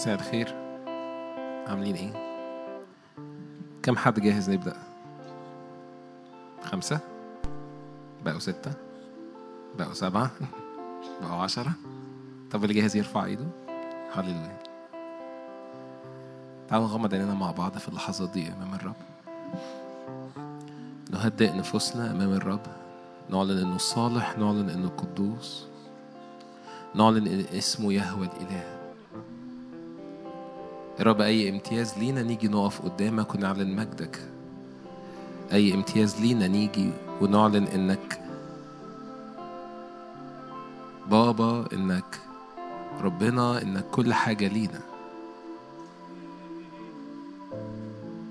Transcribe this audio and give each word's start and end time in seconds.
مساء 0.00 0.14
الخير 0.14 0.54
عاملين 1.68 1.94
إيه؟ 1.94 2.12
كم 3.82 3.96
حد 3.96 4.20
جاهز 4.20 4.50
نبدأ؟ 4.50 4.76
خمسة؟ 6.62 7.00
بقوا 8.24 8.38
ستة؟ 8.38 8.72
بقوا 9.78 9.94
سبعة؟ 9.94 10.30
بقوا 11.22 11.42
عشرة؟ 11.42 11.72
طب 12.50 12.64
اللي 12.64 12.74
جاهز 12.74 12.96
يرفع 12.96 13.24
ايده؟ 13.24 13.46
هللويا 14.12 14.58
تعالوا 16.68 16.86
نغمض 16.86 17.14
عينينا 17.14 17.34
مع 17.34 17.50
بعض 17.50 17.78
في 17.78 17.88
اللحظات 17.88 18.30
دي 18.30 18.52
أمام 18.52 18.74
الرب 18.74 18.96
نهدئ 21.10 21.52
نفوسنا 21.52 22.10
أمام 22.10 22.32
الرب 22.32 22.66
نعلن 23.30 23.58
إنه 23.58 23.78
صالح 23.78 24.38
نعلن 24.38 24.70
إنه 24.70 24.88
قدوس 24.88 25.66
نعلن 26.94 27.26
إن 27.26 27.44
اسمه 27.56 27.92
يهوى 27.92 28.26
الإله 28.26 28.79
يا 31.00 31.04
رب 31.04 31.20
أي 31.20 31.48
امتياز 31.48 31.98
لينا 31.98 32.22
نيجي 32.22 32.48
نقف 32.48 32.82
قدامك 32.82 33.34
ونعلن 33.34 33.76
مجدك. 33.76 34.18
أي 35.52 35.74
امتياز 35.74 36.20
لينا 36.20 36.46
نيجي 36.46 36.90
ونعلن 37.20 37.64
إنك 37.64 38.20
بابا 41.10 41.64
إنك 41.72 42.20
ربنا 43.00 43.62
إنك 43.62 43.84
كل 43.90 44.14
حاجة 44.14 44.48
لينا. 44.48 44.80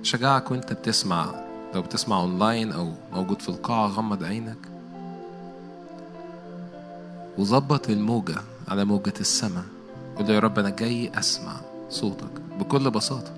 شجعك 0.04 0.52
وإنت 0.52 0.74
بتسمع 0.74 1.36
لو 1.76 1.82
بتسمع 1.82 2.22
اونلاين 2.22 2.72
أو 2.72 2.92
موجود 3.14 3.42
في 3.42 3.50
القاعة 3.50 3.88
غمض 3.88 4.24
عينك 4.24 4.70
وظبط 7.38 7.90
الموجة 7.90 8.38
على 8.68 8.86
موجة 8.86 9.14
السماء. 9.20 9.66
قول 10.18 10.30
يا 10.30 10.40
رب 10.40 10.60
أنا 10.60 10.70
جاي 10.70 11.12
أسمع 11.20 11.56
صوتك. 11.90 12.49
بكل 12.60 12.92
بساطة. 12.92 13.32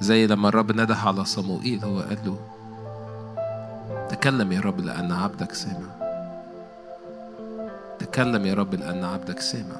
زي 0.00 0.26
لما 0.26 0.48
الرب 0.48 0.72
نده 0.72 0.96
على 0.96 1.24
صموئيل 1.24 1.84
هو 1.84 2.00
قال 2.00 2.18
له 2.26 2.38
تكلم 4.08 4.52
يا 4.52 4.60
رب 4.60 4.80
لأن 4.80 5.12
عبدك 5.12 5.52
سامع. 5.52 5.88
تكلم 7.98 8.46
يا 8.46 8.54
رب 8.54 8.74
لأن 8.74 9.04
عبدك 9.04 9.40
سامع. 9.40 9.76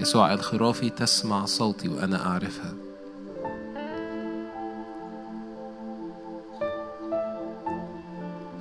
يسوع 0.00 0.28
قال 0.28 0.42
خرافي 0.42 0.90
تسمع 0.90 1.44
صوتي 1.44 1.88
وأنا 1.88 2.26
أعرفها. 2.26 2.72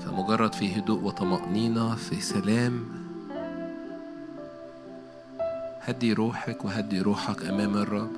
فمجرد 0.06 0.54
في 0.54 0.80
هدوء 0.80 1.04
وطمأنينة 1.04 1.96
في 1.96 2.22
سلام 2.22 3.05
هدي 5.88 6.14
روحك 6.14 6.66
وهدي 6.66 7.02
روحك 7.02 7.46
أمام 7.46 7.78
الرب. 7.78 8.12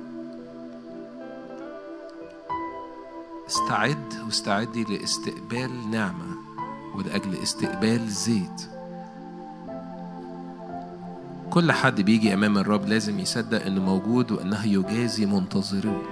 استعد 3.48 4.14
واستعدي 4.26 4.84
لاستقبال 4.84 5.90
نعمة 5.90 6.36
ولأجل 6.94 7.34
استقبال 7.42 8.08
زيت. 8.08 8.68
كل 11.50 11.72
حد 11.72 12.00
بيجي 12.00 12.34
أمام 12.34 12.58
الرب 12.58 12.86
لازم 12.86 13.18
يصدق 13.18 13.66
إنه 13.66 13.80
موجود 13.80 14.32
وإنه 14.32 14.66
يجازي 14.66 15.26
منتظروه 15.26 16.02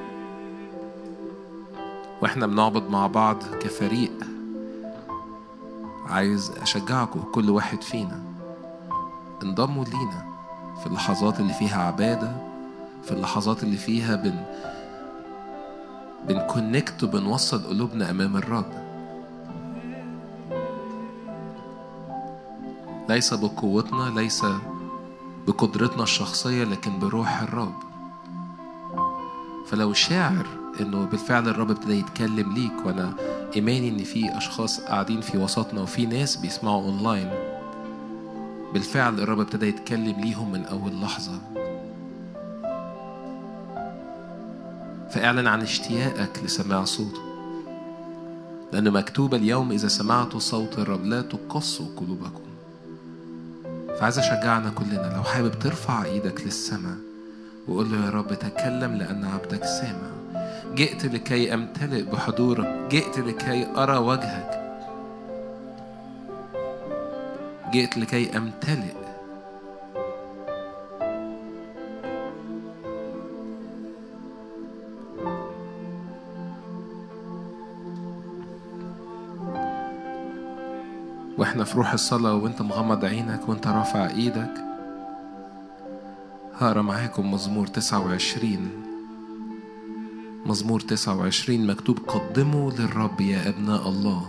وإحنا 2.22 2.46
بنعبد 2.46 2.90
مع 2.90 3.06
بعض 3.06 3.42
كفريق. 3.60 4.12
عايز 6.06 6.50
أشجعكم 6.62 7.20
كل 7.20 7.50
واحد 7.50 7.82
فينا. 7.82 8.22
انضموا 9.42 9.84
لينا. 9.84 10.25
في 10.86 10.92
اللحظات 10.92 11.40
اللي 11.40 11.52
فيها 11.52 11.82
عبادة 11.82 12.32
في 13.04 13.12
اللحظات 13.12 13.62
اللي 13.62 13.76
فيها 13.76 14.16
بن 14.16 14.34
بنكونكت 16.28 17.02
وبنوصل 17.02 17.62
قلوبنا 17.66 18.10
أمام 18.10 18.36
الرب. 18.36 18.72
ليس 23.08 23.34
بقوتنا 23.34 24.20
ليس 24.20 24.44
بقدرتنا 25.46 26.02
الشخصية 26.02 26.64
لكن 26.64 26.98
بروح 26.98 27.42
الرب. 27.42 27.74
فلو 29.66 29.92
شاعر 29.92 30.46
إنه 30.80 31.04
بالفعل 31.04 31.48
الرب 31.48 31.70
ابتدى 31.70 31.98
يتكلم 31.98 32.52
ليك 32.52 32.86
وأنا 32.86 33.12
إيماني 33.56 33.88
إن 33.88 34.04
في 34.04 34.36
أشخاص 34.36 34.80
قاعدين 34.80 35.20
في 35.20 35.38
وسطنا 35.38 35.80
وفي 35.80 36.06
ناس 36.06 36.36
بيسمعوا 36.36 36.82
اونلاين 36.82 37.30
بالفعل 38.76 39.20
الرب 39.20 39.40
ابتدى 39.40 39.68
يتكلم 39.68 40.20
ليهم 40.20 40.52
من 40.52 40.64
أول 40.64 41.02
لحظة. 41.02 41.38
فإعلن 45.10 45.46
عن 45.46 45.62
اشتياقك 45.62 46.44
لسماع 46.44 46.84
صوته. 46.84 47.20
لأنه 48.72 48.90
مكتوب 48.90 49.34
اليوم 49.34 49.72
إذا 49.72 49.88
سمعتوا 49.88 50.40
صوت 50.40 50.78
الرب 50.78 51.04
لا 51.04 51.22
تقصوا 51.22 51.86
قلوبكم. 51.96 52.42
فعايز 54.00 54.18
أشجعنا 54.18 54.70
كلنا 54.70 55.12
لو 55.16 55.22
حابب 55.22 55.58
ترفع 55.58 56.04
إيدك 56.04 56.40
للسماء 56.40 56.96
وقول 57.68 57.92
له 57.92 58.04
يا 58.04 58.10
رب 58.10 58.34
تكلم 58.34 58.94
لأن 58.94 59.24
عبدك 59.24 59.64
سامع. 59.64 60.10
جئت 60.74 61.04
لكي 61.04 61.54
أمتلئ 61.54 62.02
بحضورك 62.02 62.88
جئت 62.90 63.18
لكي 63.18 63.66
أرى 63.76 63.96
وجهك. 63.96 64.55
جئت 67.76 67.98
لكي 67.98 68.36
أمتلئ. 68.36 68.94
وإحنا 81.38 81.64
في 81.64 81.76
روح 81.76 81.92
الصلاة 81.92 82.34
وأنت 82.34 82.62
مغمض 82.62 83.04
عينك 83.04 83.48
وأنت 83.48 83.66
رافع 83.66 84.10
إيدك. 84.10 84.54
هقرا 86.58 86.82
معاكم 86.82 87.32
مزمور 87.32 87.66
29 87.66 88.70
مزمور 90.46 90.80
29 90.80 91.66
مكتوب 91.66 91.98
قدموا 91.98 92.70
للرب 92.70 93.20
يا 93.20 93.48
أبناء 93.48 93.88
الله. 93.88 94.26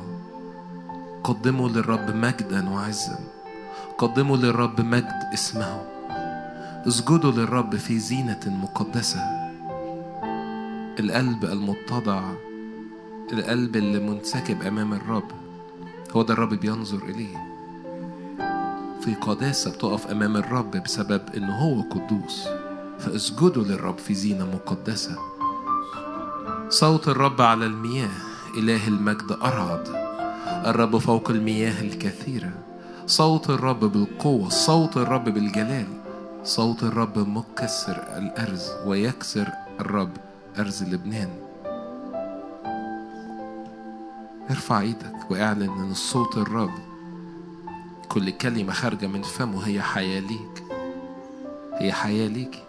قدموا 1.24 1.70
للرب 1.70 2.16
مجدا 2.16 2.70
وعزا. 2.70 3.37
قدموا 3.98 4.38
للرب 4.38 4.82
مجد 4.82 5.30
اسمه. 5.34 5.82
اسجدوا 6.88 7.32
للرب 7.32 7.76
في 7.76 8.00
زينة 8.00 8.40
مقدسة. 8.46 9.20
القلب 11.00 11.46
المتضع 11.46 12.22
القلب 13.34 13.76
اللي 13.76 14.00
منسكب 14.00 14.62
أمام 14.62 14.94
الرب. 14.94 15.32
هو 16.12 16.22
ده 16.22 16.34
الرب 16.34 16.54
بينظر 16.54 17.04
إليه. 17.04 17.38
في 19.02 19.16
قداسة 19.22 19.72
بتقف 19.72 20.08
أمام 20.08 20.38
الرب 20.38 20.72
بسبب 20.72 21.22
إنه 21.38 21.56
هو 21.56 21.82
قدوس. 21.82 22.48
فاسجدوا 23.00 23.64
للرب 23.64 23.98
في 23.98 24.14
زينة 24.14 24.46
مقدسة. 24.46 25.18
صوت 26.70 27.08
الرب 27.08 27.42
على 27.42 27.66
المياه. 27.66 28.10
إله 28.58 28.88
المجد 28.88 29.32
أرعد. 29.42 29.88
الرب 30.66 30.98
فوق 30.98 31.30
المياه 31.30 31.82
الكثيرة. 31.82 32.67
صوت 33.08 33.50
الرب 33.50 33.80
بالقوة 33.80 34.50
صوت 34.50 34.98
الرب 34.98 35.30
بالجلال 35.30 35.88
صوت 36.44 36.84
الرب 36.84 37.18
مكسر 37.18 38.04
الأرز 38.18 38.72
ويكسر 38.86 39.48
الرب 39.80 40.12
أرز 40.60 40.84
لبنان. 40.84 41.30
ارفع 44.50 44.80
إيدك 44.80 45.32
واعلن 45.32 45.70
إن 45.70 45.92
الصوت 45.92 46.38
الرب 46.38 46.74
كل 48.10 48.30
كلمة 48.30 48.74
خارجة 48.74 49.08
من 49.08 49.22
فمه 49.22 49.68
هي 49.68 49.82
حياة 49.82 50.20
ليك. 50.20 50.64
هي 51.74 51.94
حياة 51.94 52.28
ليك. 52.28 52.64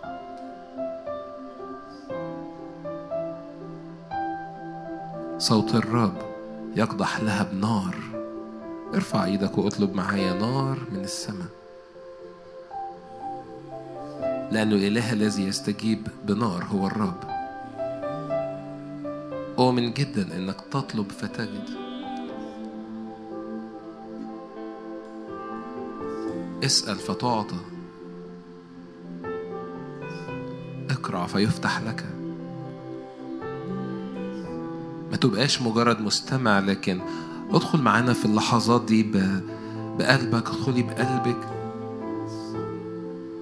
صوت 5.39 5.75
الرب 5.75 6.17
يقضح 6.77 7.21
لها 7.21 7.43
بنار. 7.43 8.18
ارفع 8.95 9.25
إيدك 9.25 9.59
واطلب 9.59 9.95
معايا 9.95 10.33
نار 10.33 10.79
من 10.93 11.01
السماء. 11.01 11.49
لأنه 14.53 14.75
الإله 14.75 15.13
الذي 15.13 15.47
يستجيب 15.47 16.09
بنار 16.25 16.65
هو 16.65 16.87
الرب. 16.87 17.21
أؤمن 19.59 19.93
جدا 19.93 20.37
إنك 20.37 20.61
تطلب 20.71 21.11
فتجد 21.11 21.69
اسأل 26.65 26.97
فتعطى. 26.97 27.61
اقرع 30.91 31.27
فيفتح 31.27 31.81
لك. 31.81 32.05
ما 35.11 35.17
تبقاش 35.17 35.63
مجرد 35.63 36.01
مستمع 36.01 36.59
لكن 36.59 37.01
ادخل 37.51 37.83
معانا 37.83 38.13
في 38.13 38.25
اللحظات 38.25 38.83
دي. 38.83 39.03
بقلبك 39.99 40.49
ادخلي 40.49 40.83
بقلبك. 40.83 41.49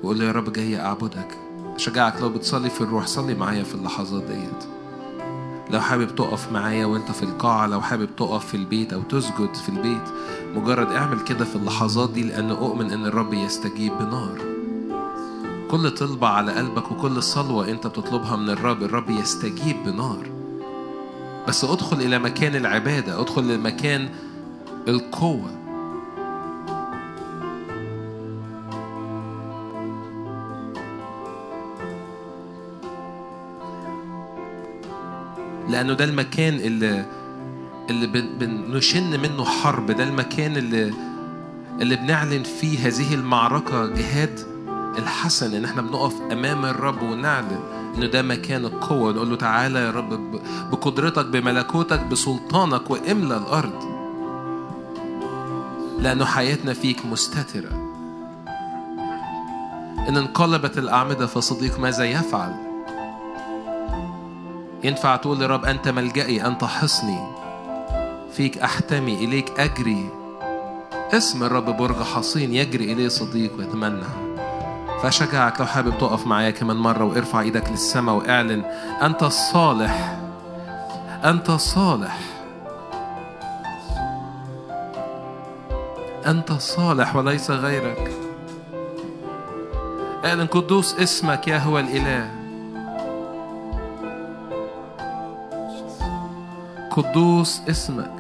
وقول 0.03 0.21
يا 0.21 0.33
رب 0.33 0.53
جاي 0.53 0.81
أعبدك. 0.81 1.39
أشجعك 1.77 2.21
لو 2.21 2.29
بتصلي 2.29 2.71
في 2.71 2.81
الروح 2.81 3.07
صلي 3.07 3.35
معايا 3.35 3.63
في 3.63 3.75
اللحظات 3.75 4.23
ديت. 4.23 4.65
لو 5.71 5.81
حابب 5.81 6.15
تقف 6.15 6.53
معايا 6.53 6.87
وانت 6.87 7.11
في 7.11 7.23
القاعة 7.23 7.67
لو 7.67 7.81
حابب 7.81 8.09
تقف 8.17 8.47
في 8.47 8.57
البيت 8.57 8.93
أو 8.93 9.03
تسجد 9.03 9.55
في 9.55 9.69
البيت 9.69 10.03
مجرد 10.55 10.93
اعمل 10.93 11.21
كده 11.21 11.45
في 11.45 11.57
اللحظات 11.57 12.11
دي 12.11 12.23
لأن 12.23 12.51
أؤمن 12.51 12.91
أن 12.91 13.07
الرب 13.07 13.35
يستجيب 13.35 13.93
بنار. 13.99 14.39
كل 15.71 15.91
طلبة 15.91 16.27
على 16.27 16.53
قلبك 16.53 16.93
وكل 16.93 17.23
صلوة 17.23 17.71
أنت 17.71 17.87
بتطلبها 17.87 18.37
من 18.37 18.51
الرب 18.51 18.83
الرب 18.83 19.11
يستجيب 19.11 19.77
بنار. 19.87 20.36
بس 21.49 21.65
ادخل 21.65 21.97
إلى 22.01 22.19
مكان 22.19 22.57
العبادة 22.57 23.21
ادخل 23.21 23.43
إلى 23.43 23.57
مكان 23.57 24.09
القوة. 24.89 25.51
لأنه 35.69 35.93
ده 35.95 36.05
المكان 36.05 36.55
اللي 36.55 37.07
اللي 37.91 38.07
بن- 38.07 38.39
بنشن 38.39 39.21
منه 39.21 39.45
حرب 39.45 39.91
ده 39.91 40.05
المكان 40.05 40.57
اللي 40.57 40.93
اللي 41.81 41.97
بنعلن 41.97 42.43
فيه 42.43 42.87
هذه 42.89 43.15
المعركة 43.15 43.87
جهاد 43.87 44.41
الحسن 44.99 45.55
إن 45.55 45.65
إحنا 45.65 45.83
بنقف 45.83 46.15
أمام 46.33 46.65
الرب 46.65 47.03
ونعلن. 47.03 47.76
انه 47.97 48.07
ده 48.07 48.23
مكان 48.23 48.65
القوة. 48.65 49.09
ونقول 49.09 49.31
له 49.31 49.37
تعالى 49.37 49.79
يا 49.79 49.91
رب 49.91 50.41
بقدرتك 50.71 51.27
بملكوتك 51.27 52.01
بسلطانك 52.01 52.91
واملى 52.91 53.37
الأرض. 53.37 53.97
لأنه 55.99 56.25
حياتنا 56.25 56.73
فيك 56.73 57.07
مستترة. 57.07 57.87
إن 60.09 60.17
انقلبت 60.17 60.79
الأعمدة 60.79 61.27
فصديق 61.27 61.79
ماذا 61.81 62.05
يفعل؟ 62.05 62.55
ينفع 64.85 65.17
تقول 65.17 65.41
لرب 65.41 65.65
أنت 65.65 65.89
ملجئي 65.89 66.47
أنت 66.47 66.65
حصني. 66.65 67.19
فيك 68.33 68.59
أحتمي 68.59 69.25
إليك 69.25 69.61
أجري. 69.61 70.11
اسم 71.13 71.45
الرب 71.45 71.77
برج 71.77 71.97
حصين 71.97 72.55
يجري 72.55 72.93
إليه 72.93 73.09
صديق 73.09 73.53
ويتمنى. 73.59 74.26
فأشجعك 75.03 75.61
لو 75.61 75.67
حابب 75.67 75.99
تقف 75.99 76.27
معايا 76.27 76.51
كمان 76.51 76.77
مرة 76.77 77.05
وارفع 77.05 77.41
إيدك 77.41 77.71
للسماء 77.71 78.15
واعلن 78.15 78.65
أنت 79.03 79.23
الصالح 79.23 80.17
أنت 81.25 81.51
صالح. 81.51 82.19
أنت 86.27 86.53
صالح 86.53 87.17
وليس 87.17 87.51
غيرك. 87.51 88.13
اعلن 90.25 90.47
قدوس 90.47 90.95
اسمك 90.95 91.49
يا 91.49 91.59
هو 91.59 91.79
الإله. 91.79 92.31
قدوس 96.91 97.63
اسمك. 97.71 98.13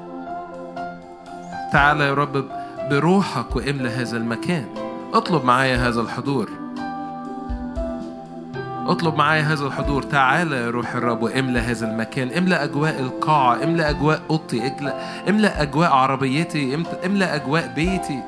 تعالى 1.72 2.04
يا 2.04 2.14
رب 2.14 2.44
بروحك 2.90 3.56
واملى 3.56 3.88
هذا 3.88 4.16
المكان. 4.16 4.66
اطلب 5.14 5.44
معايا 5.44 5.88
هذا 5.88 6.00
الحضور. 6.00 6.50
اطلب 8.90 9.14
معايا 9.16 9.42
هذا 9.42 9.66
الحضور. 9.66 10.02
تعالى 10.02 10.56
يا 10.56 10.70
روح 10.70 10.94
الرب 10.94 11.22
واملى 11.22 11.58
هذا 11.58 11.90
المكان 11.90 12.32
املى 12.32 12.54
أجواء 12.54 13.00
القاعة 13.00 13.64
املى 13.64 13.90
أجواء 13.90 14.20
أوضتي 14.30 14.66
املى 14.68 14.90
املى 15.28 15.48
أجواء 15.48 15.90
عربيتي 15.90 16.84
املى 17.04 17.24
أجواء 17.24 17.72
بيتي. 17.76 18.22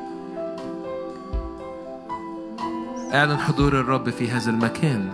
أعلن 3.14 3.38
حضور 3.38 3.80
الرب 3.80 4.10
في 4.10 4.30
هذا 4.30 4.50
المكان. 4.50 5.08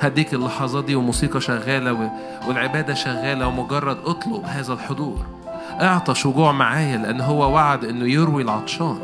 هديك 0.00 0.34
اللحظات 0.34 0.84
دي 0.84 0.94
وموسيقى 0.94 1.40
شغالة 1.40 2.10
والعبادة 2.48 2.94
شغالة 2.94 3.48
ومجرد 3.48 3.98
اطلب 4.04 4.44
هذا 4.44 4.72
الحضور. 4.72 5.18
اعطش 5.80 6.26
وجوع 6.26 6.52
معايا 6.52 6.96
لأن 6.96 7.20
هو 7.20 7.54
وعد 7.54 7.84
إنه 7.84 8.04
يروي 8.04 8.42
العطشان. 8.42 8.98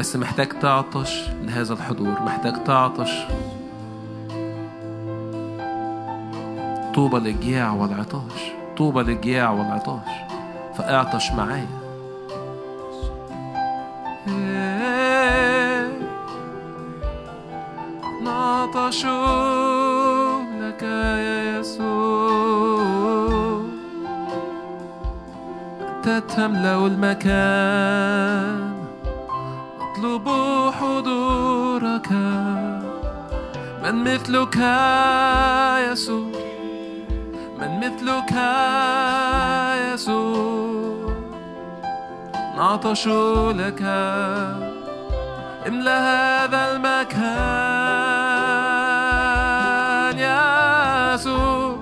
بس 0.00 0.16
محتاج 0.16 0.48
تعطش 0.48 1.28
لهذا 1.42 1.72
الحضور 1.72 2.22
محتاج 2.22 2.64
تعطش 2.64 3.10
طوبى 6.94 7.18
للجياع 7.18 7.72
والعطاش 7.72 8.52
طوبى 8.76 9.02
للجياع 9.02 9.50
والعطاش 9.50 10.08
فاعطش 10.74 11.30
معايا. 11.30 11.66
نعطش 18.24 19.04
لك 20.60 20.82
يا 20.82 21.58
يسوع. 21.58 22.80
أنت 25.80 26.08
المكان 26.86 28.69
نطلب 30.00 30.28
حضورك 30.80 32.12
من 33.82 33.94
مثلك 34.04 34.56
يسوع 35.92 36.32
من 37.58 37.70
مثلك 37.80 38.32
يسوع. 39.92 41.12
نعطش 42.56 43.08
لك 43.08 43.82
املأ 45.66 45.98
هذا 46.44 46.60
المكان 46.72 47.20
يسوع 51.14 51.76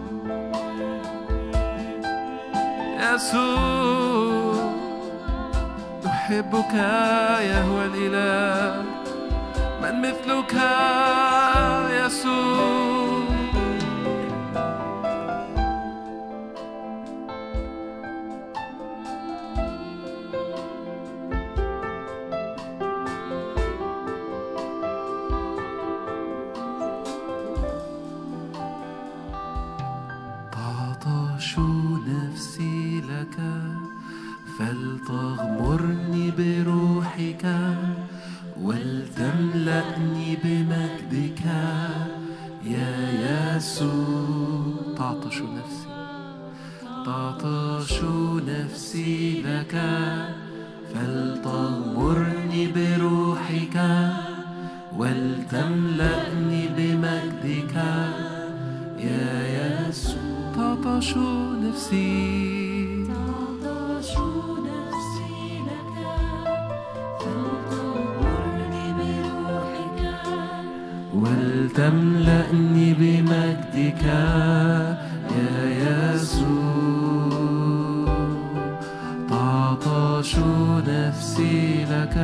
يسوع. 3.00 3.67
نحبك 6.28 6.74
يا 7.40 7.62
هو 7.62 7.84
الإله. 7.84 8.82
من 9.82 10.00
مثلك 10.00 10.54
تعطش 80.18 80.36
نفسي 80.88 81.84
لك 81.90 82.16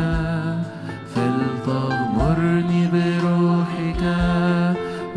فلتغمرني 1.15 2.89
بروحك 2.93 4.03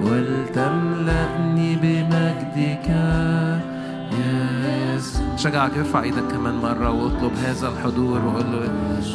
ولتملأني 0.04 1.76
بمجدك. 1.76 2.90
يا 4.20 4.96
يسوع. 4.96 5.36
شجعك 5.38 5.78
ارفع 5.78 6.04
إيدك 6.04 6.32
كمان 6.32 6.56
مرة 6.56 6.92
واطلب 6.92 7.32
هذا 7.46 7.68
الحضور 7.70 8.26
وقول 8.26 8.46
له 8.52 8.70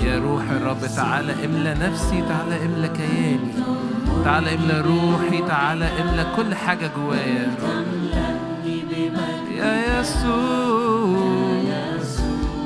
يا 0.04 0.19
روح 0.19 0.50
الرب 0.50 0.87
تعالى 0.97 1.33
املى 1.45 1.75
نفسي 1.75 2.23
تعالى 2.28 2.66
املى 2.66 2.88
كياني 2.88 3.52
تعالى 4.25 4.54
املى 4.54 4.81
روحي 4.81 5.42
تعالى 5.49 5.85
املى 5.85 6.26
كل 6.37 6.54
حاجة 6.54 6.90
جوايا. 6.97 7.50
يا 9.57 10.00
يسوع. 10.00 10.62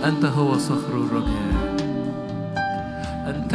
أنت 0.06 0.25
هو 0.25 0.58
صخر 0.58 0.94
الرجاء 0.94 1.76
أنت 3.26 3.54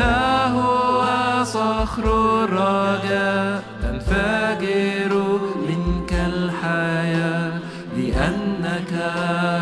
هو 0.55 1.03
صخر 1.43 2.05
الرجاء. 2.43 3.63
تنفجر 3.81 5.39
منك 5.67 6.13
الحياة 6.13 7.53
لأنك 7.97 8.93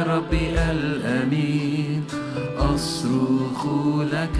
ربي 0.07 0.55
الأمين. 0.71 2.03
أصرخ 2.57 3.67
لك. 4.13 4.39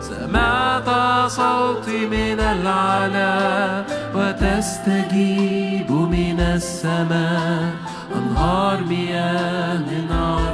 سمعت 0.00 0.88
صوتي 1.30 2.06
من 2.06 2.40
العلا 2.40 3.84
وتستجيب 4.14 5.90
من 5.90 6.40
السماء. 6.40 7.74
أنهار 8.16 8.84
مياه 8.84 9.78
من 9.78 10.06
علا 10.12 10.45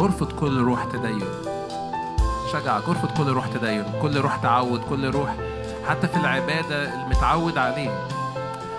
ارفض 0.00 0.32
كل 0.32 0.58
روح 0.60 0.84
تدين. 0.84 1.24
شجعك 2.52 2.88
ارفض 2.88 3.08
كل 3.18 3.28
روح 3.28 3.46
تدين. 3.46 3.84
كل 4.02 4.20
روح 4.20 4.36
تعود 4.36 4.80
كل 4.90 5.10
روح 5.10 5.34
حتى 5.88 6.08
في 6.08 6.16
العبادة 6.16 6.94
المتعود 6.94 7.58
عليه. 7.58 8.06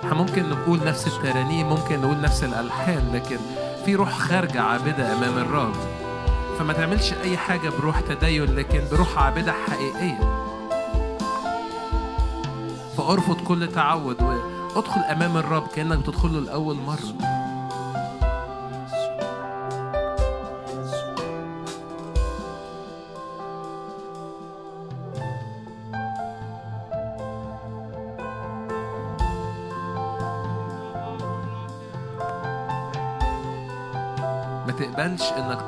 إحنا 0.03 0.13
ممكن 0.13 0.49
نقول 0.49 0.79
نفس 0.85 1.07
الترانيم 1.07 1.69
ممكن 1.69 2.01
نقول 2.01 2.21
نفس 2.21 2.43
الألحان 2.43 3.11
لكن 3.13 3.37
في 3.85 3.95
روح 3.95 4.17
خارجة 4.17 4.61
عابدة 4.61 5.13
أمام 5.13 5.37
الرب. 5.37 5.73
فما 6.59 6.73
تعملش 6.73 7.13
أي 7.13 7.37
حاجة 7.37 7.69
بروح 7.79 7.99
تدين 7.99 8.55
لكن 8.55 8.81
بروح 8.91 9.17
عابدة 9.17 9.53
حقيقية. 9.67 10.19
فأرفض 12.97 13.41
كل 13.41 13.67
تعود 13.67 14.21
وادخل 14.75 15.01
أمام 15.01 15.37
الرب 15.37 15.67
كأنك 15.67 15.97
بتدخله 15.97 16.39
لأول 16.39 16.75
مرة. 16.75 17.30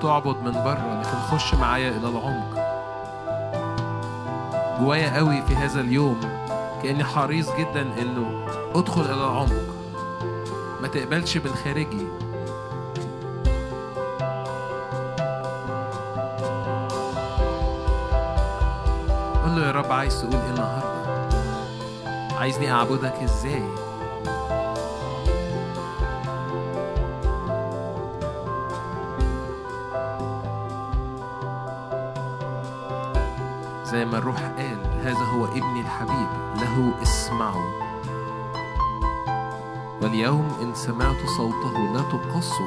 تعبد 0.04 0.36
من 0.44 0.52
بره 0.52 1.00
لكن 1.02 1.18
خش 1.32 1.54
معايا 1.54 1.89
إلى 1.89 2.08
العمق. 2.10 2.63
جوايا 4.80 5.18
قوي 5.18 5.42
في 5.42 5.56
هذا 5.56 5.82
اليوم 5.82 6.20
كأني 6.84 7.04
حريص 7.04 7.50
جدا 7.60 7.82
إنه 7.82 8.46
أدخل 8.76 9.02
إلى 9.02 9.13
العمق. 9.13 9.74
ما 10.82 10.88
تقبلش 10.88 11.38
بالخارجي. 11.38 12.08
قول 19.44 19.56
له 19.56 19.66
يا 19.66 19.72
رب 19.72 19.92
عايز 19.92 20.22
تقول 20.22 20.36
إيه 20.36 20.50
النهارده؟ 20.50 20.94
عايزني 22.39 22.72
أعبدك 22.72 23.13
إزاي؟ 23.24 23.63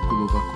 تقصوا 0.07 0.19
قلوبكم 0.19 0.41
قدوس 0.41 0.56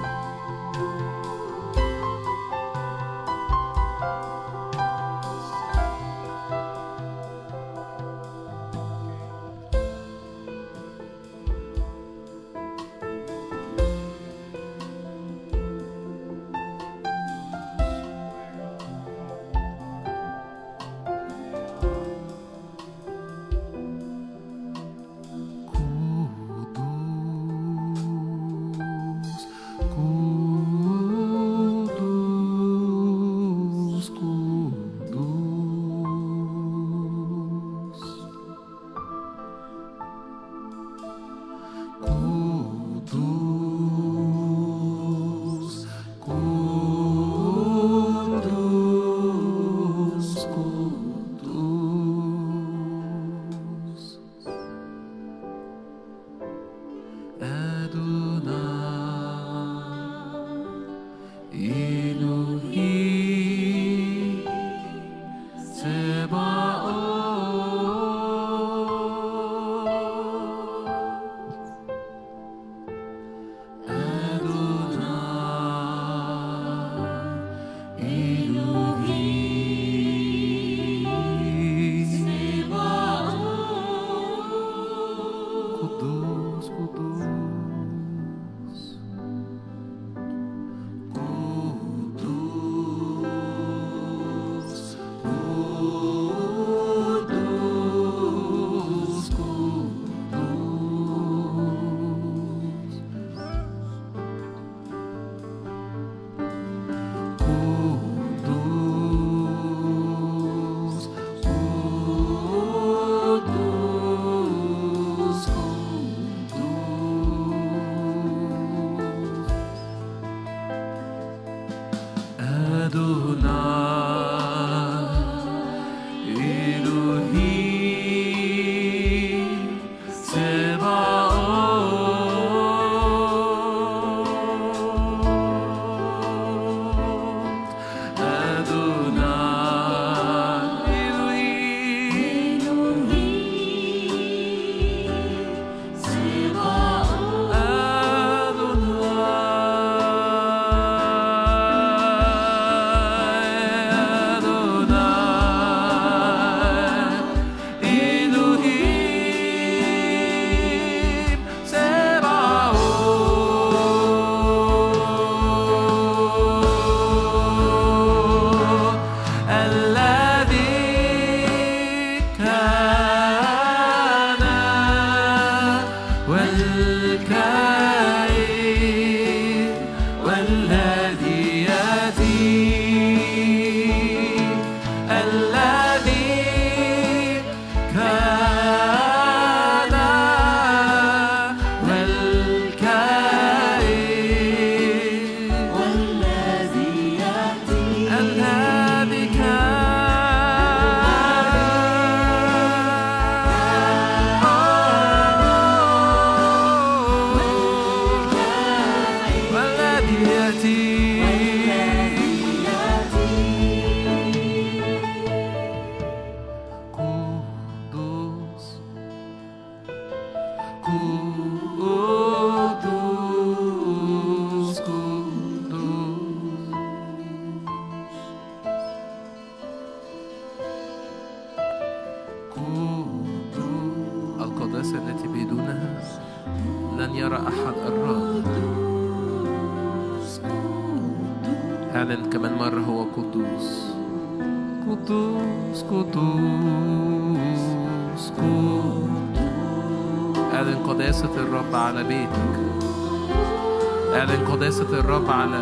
قداسة 254.90 255.00
الرب 255.00 255.30
على 255.30 255.60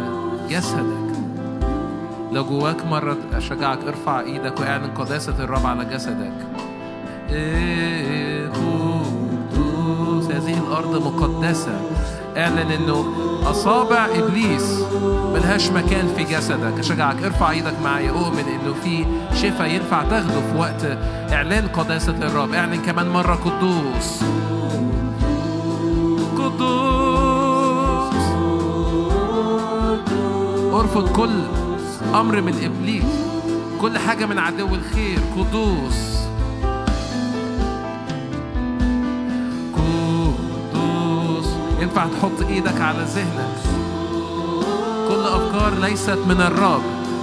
جسدك. 0.50 1.18
لو 2.32 2.44
جواك 2.44 2.86
مرة 2.86 3.16
أشجعك 3.32 3.78
ارفع 3.88 4.20
إيدك 4.20 4.60
وأعلن 4.60 4.90
قداسة 4.90 5.44
الرب 5.44 5.66
على 5.66 5.84
جسدك. 5.84 6.32
إيه 7.30 8.48
قدوس 8.48 10.24
هذه 10.24 10.58
الأرض 10.58 11.06
مقدسة. 11.06 11.80
أعلن 12.36 12.70
إنه 12.72 13.04
أصابع 13.50 14.06
إبليس 14.06 14.82
ملهاش 15.34 15.70
مكان 15.70 16.08
في 16.16 16.24
جسدك. 16.24 16.78
أشجعك 16.78 17.22
ارفع 17.24 17.50
إيدك 17.50 17.74
معايا. 17.84 18.10
أؤمن 18.10 18.44
إنه 18.48 18.74
في 18.84 19.04
شفاء 19.34 19.68
ينفع 19.70 20.02
تاخده 20.02 20.40
في 20.40 20.58
وقت 20.58 20.98
إعلان 21.32 21.68
قداسة 21.68 22.16
الرب. 22.22 22.54
أعلن 22.54 22.82
كمان 22.82 23.08
مرة 23.08 23.34
قدوس. 23.34 24.24
قدوس. 26.38 26.87
أرفض 30.72 31.08
كل 31.08 31.42
أمر 32.14 32.40
من 32.40 32.54
إبليس 32.64 33.04
كل 33.80 33.98
حاجة 33.98 34.26
من 34.26 34.38
عدو 34.38 34.74
الخير 34.74 35.18
قدوس. 35.36 36.18
ينفع 41.80 42.06
تحط 42.06 42.48
إيدك 42.48 42.80
على 42.80 42.98
ذهنك. 42.98 43.56
كل 45.08 45.20
أفكار 45.20 45.74
ليست 45.80 46.18
من 46.28 46.40
الرب 46.40 46.82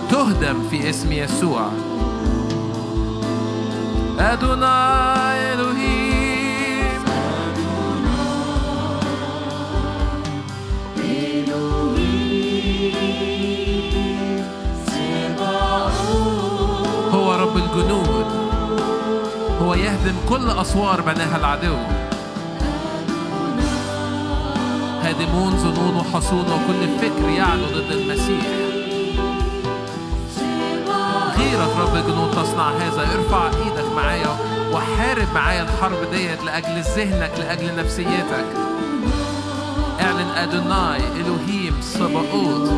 تهدم 0.10 0.68
في 0.70 0.90
اسم 0.90 1.12
يسوع. 1.12 1.70
أدوناي. 4.20 5.25
الجنود. 17.76 18.26
هو 19.62 19.74
يهدم 19.74 20.16
كل 20.30 20.50
أسوار 20.50 21.02
بناها 21.02 21.38
العدو. 21.38 21.76
هادمون 25.04 25.58
ظنون 25.58 25.96
وحصون 25.96 26.46
وكل 26.46 27.00
فكر 27.02 27.30
يعلو 27.30 27.66
ضد 27.66 27.92
المسيح. 27.92 28.46
غيرك 31.38 31.78
رب 31.80 31.96
الجنود 31.96 32.32
تصنع 32.32 32.70
هذا. 32.70 33.08
ارفع 33.16 33.48
إيدك 33.48 33.92
معايا 33.96 34.38
وحارب 34.74 35.28
معايا 35.34 35.64
الحرب 35.64 36.12
ديت 36.12 36.44
لأجل 36.44 36.82
ذهنك 36.82 37.32
لأجل 37.40 37.76
نفسيتك 37.76 38.46
اعلن 40.02 40.30
أدوناي 40.38 41.00
إلهيم 41.00 41.82
صباؤوت 41.82 42.70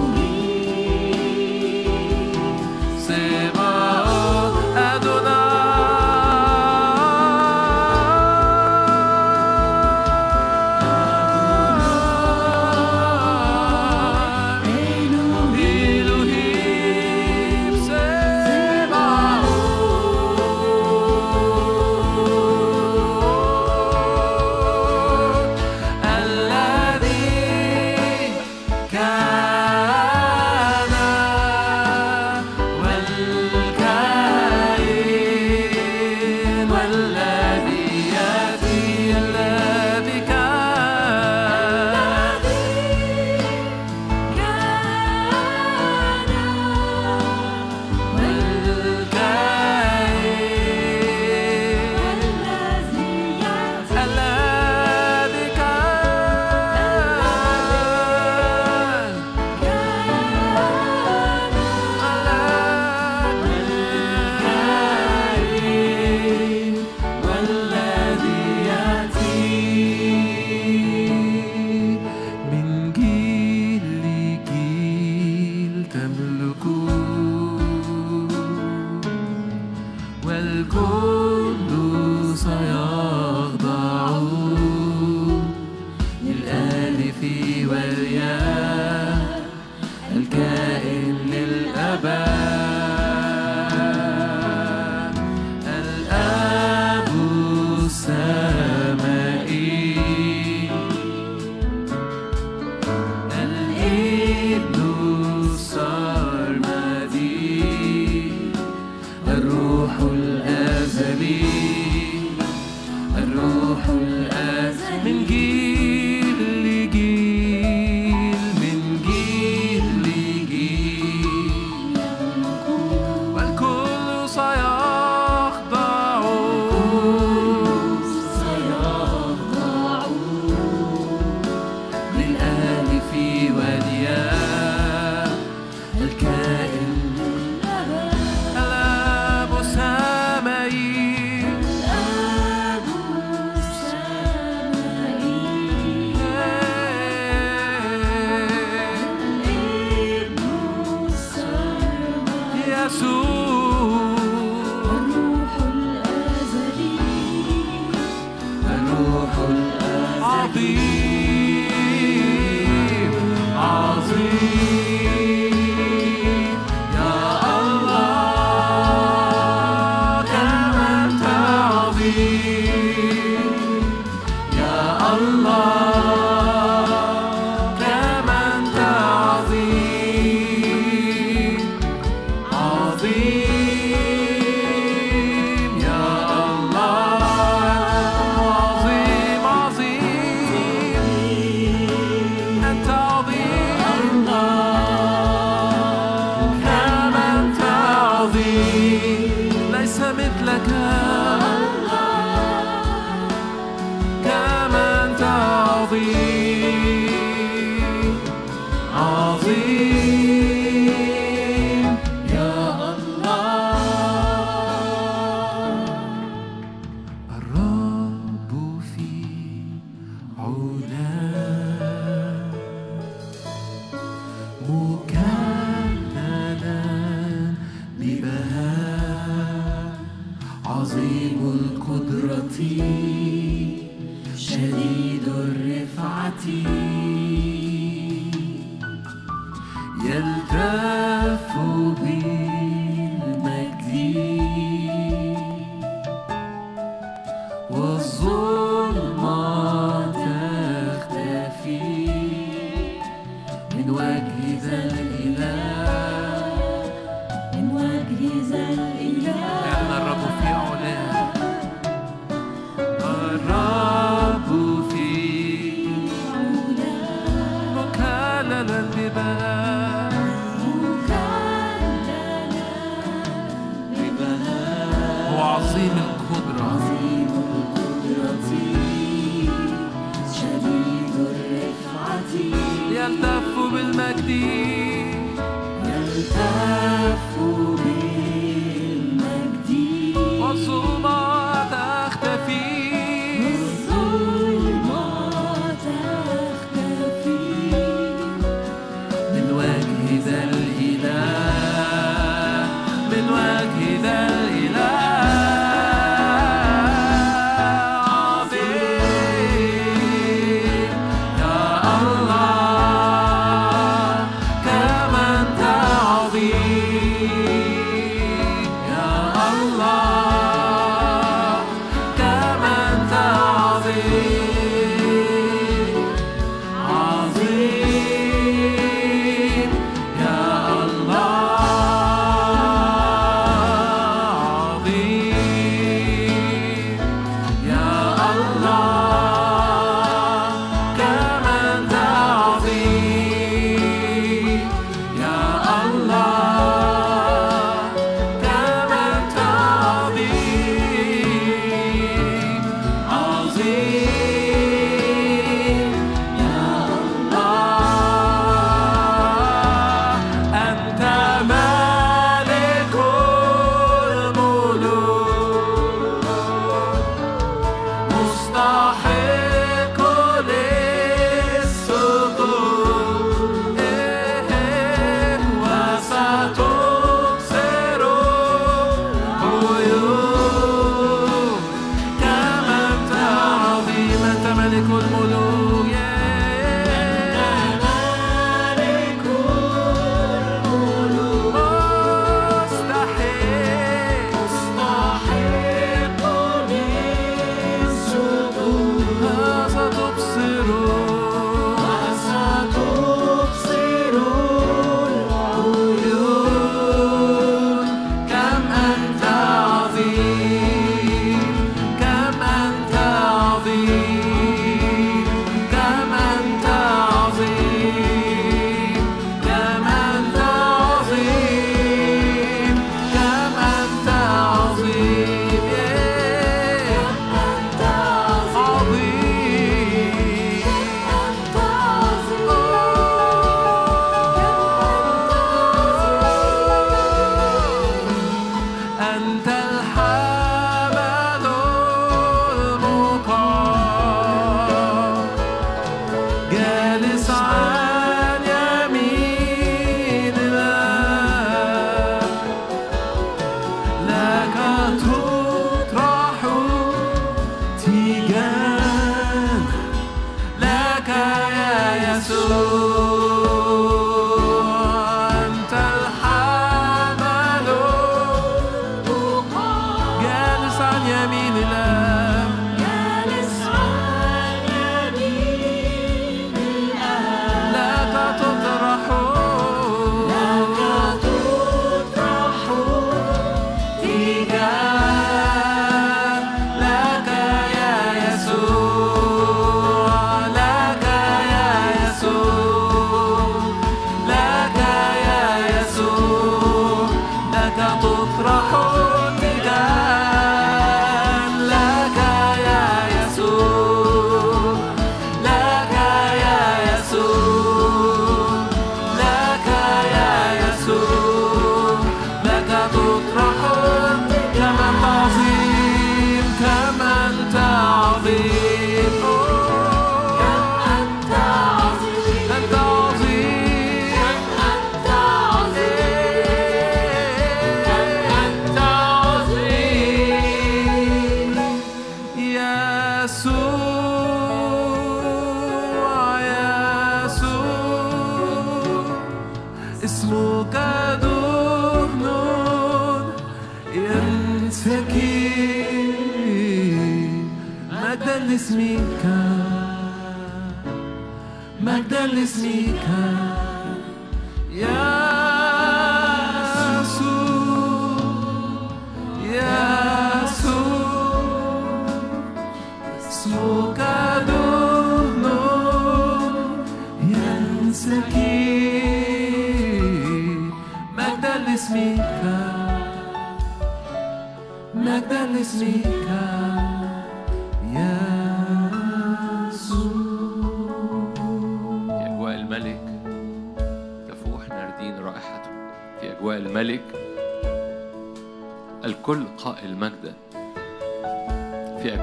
see. 284.39 284.76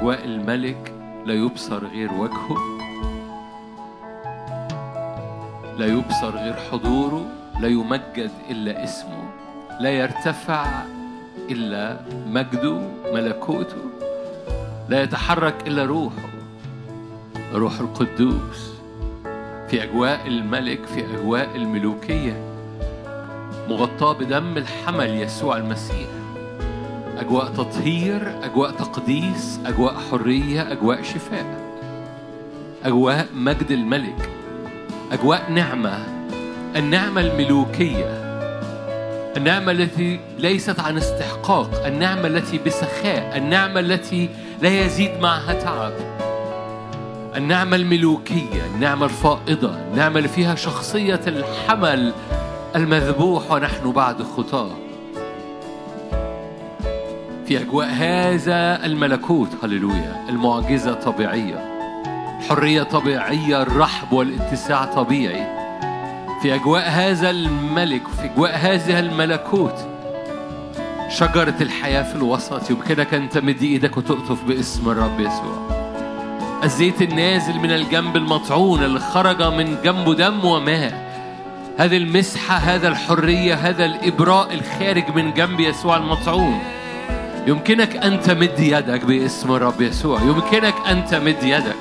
أجواء 0.05 0.25
الملك 0.25 0.93
لا 1.27 1.35
يبصر 1.35 1.87
غير 1.87 2.13
وجهه 2.13 2.57
لا 5.79 5.87
يبصر 5.87 6.31
غير 6.31 6.55
حضوره 6.55 7.27
لا 7.61 7.69
يمجد 7.69 8.31
إلا 8.51 8.85
اسمه 8.85 9.25
لا 9.81 9.91
يرتفع 9.91 10.83
إلا 11.51 12.01
مجده 12.27 12.81
ملكوته 13.13 13.77
لا 14.89 15.03
يتحرك 15.03 15.67
إلا 15.67 15.85
روحه 15.85 16.29
روح 17.55 17.81
القدوس. 17.81 18.73
في 19.69 19.83
أجواء 19.83 20.27
الملك 20.27 20.87
في 20.87 21.05
أجواء 21.05 21.57
الملوكية 21.57 22.37
مغطاة 23.69 24.13
بدم 24.13 24.57
الحمل 24.57 25.11
يسوع 25.11 25.57
المسيح. 25.57 26.24
أجواء 27.19 27.47
تطهير 27.47 28.39
أجواء 28.43 28.71
تقديس 28.71 29.61
أجواء 29.67 29.95
حرية 30.11 30.73
أجواء 30.73 31.03
شفاء. 31.03 31.65
أجواء 32.85 33.27
مجد 33.35 33.71
الملك 33.71 34.31
أجواء 35.13 35.51
نعمة 35.51 35.99
النعمة 36.77 37.21
الملوكية 37.21 38.25
النعمة 39.37 39.73
التي 39.73 40.21
ليست 40.39 40.81
عن 40.81 40.97
استحقاق 40.97 41.87
النعمة 41.87 42.27
التي 42.27 42.59
بسخاء 42.67 43.37
النعمة 43.37 43.81
التي 43.81 44.29
لا 44.63 44.85
يزيد 44.85 45.11
معها 45.21 45.53
تعب. 45.55 45.93
النعمة 47.37 47.77
الملوكية 47.77 48.67
النعمة 48.75 49.05
الفائضة 49.05 49.75
النعمة 49.93 50.19
اللي 50.19 50.29
فيها 50.29 50.55
شخصية 50.55 51.21
الحمل 51.27 52.13
المذبوح 52.77 53.51
ونحن 53.51 53.93
بعد 53.93 54.23
خطاه. 54.23 54.71
في 57.47 57.61
أجواء 57.61 57.89
هذا 57.89 58.87
الملكوت 58.87 59.49
هللويا 59.63 60.25
المعجزة 60.29 60.95
طبيعية 60.95 61.75
الحرية 62.41 62.83
طبيعية 62.83 63.63
الرحب 63.63 64.13
والاتساع 64.13 64.85
طبيعي. 64.85 65.47
في 66.43 66.55
أجواء 66.55 66.89
هذا 66.89 67.31
الملك 67.31 68.09
وفي 68.09 68.25
أجواء 68.25 68.57
هذا 68.57 68.99
الملكوت 68.99 69.89
شجرة 71.09 71.55
الحياة 71.61 72.03
في 72.03 72.17
الوسط 72.17 72.71
يمكنك 72.71 73.15
أن 73.15 73.29
تمد 73.29 73.63
إيدك 73.63 73.97
وتقطف 73.97 74.45
باسم 74.45 74.91
الرب 74.91 75.21
يسوع. 75.21 75.69
الزيت 76.65 77.03
النازل 77.03 77.59
من 77.59 77.71
الجنب 77.71 78.17
المطعون 78.17 78.85
اللي 78.85 79.01
خرج 79.01 79.43
من 79.43 79.77
جنبه 79.85 80.15
دم 80.15 80.45
وماء. 80.45 81.05
هذه 81.79 81.97
المسحة 81.97 82.57
هذا 82.57 82.89
الحرية 82.89 83.55
هذا 83.55 83.85
الإبراء 83.85 84.55
الخارج 84.55 85.17
من 85.17 85.35
جنب 85.35 85.61
يسوع 85.61 85.97
المطعون. 85.97 86.74
يمكنك 87.47 87.97
أن 87.97 88.21
تمد 88.21 88.59
يدك 88.59 89.05
باسم 89.05 89.53
الرب 89.53 89.81
يسوع. 89.81 90.21
يمكنك 90.21 90.75
أن 90.91 91.05
تمد 91.05 91.43
يدك 91.43 91.77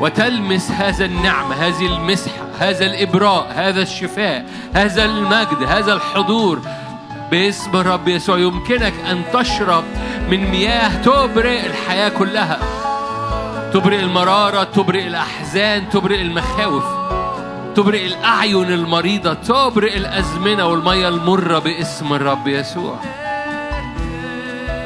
وتلمس 0.00 0.70
هذا 0.70 1.04
النعمة 1.04 1.54
هذه 1.54 1.86
المسحة 1.86 2.44
هذا 2.58 2.86
الإبراء 2.86 3.52
هذا 3.54 3.82
الشفاء 3.82 4.44
هذا 4.74 5.04
المجد 5.04 5.62
هذا 5.68 5.92
الحضور 5.92 6.60
باسم 7.30 7.76
الرب 7.76 8.08
يسوع. 8.08 8.38
يمكنك 8.38 8.92
أن 9.10 9.22
تشرب 9.32 9.84
من 10.30 10.50
مياه 10.50 11.02
تبرئ 11.02 11.66
الحياة 11.66 12.08
كلها. 12.08 12.58
تبرئ 13.72 14.00
المرارة 14.00 14.64
تبرئ 14.64 15.06
الأحزان 15.06 15.88
تبرئ 15.88 16.20
المخاوف 16.20 16.84
تبرئ 17.76 18.06
الأعين 18.06 18.72
المريضة 18.72 19.34
تبرئ 19.34 19.96
الأزمنة 19.96 20.66
والمية 20.66 21.08
المرة 21.08 21.58
باسم 21.58 22.12
الرب 22.12 22.48
يسوع. 22.48 22.98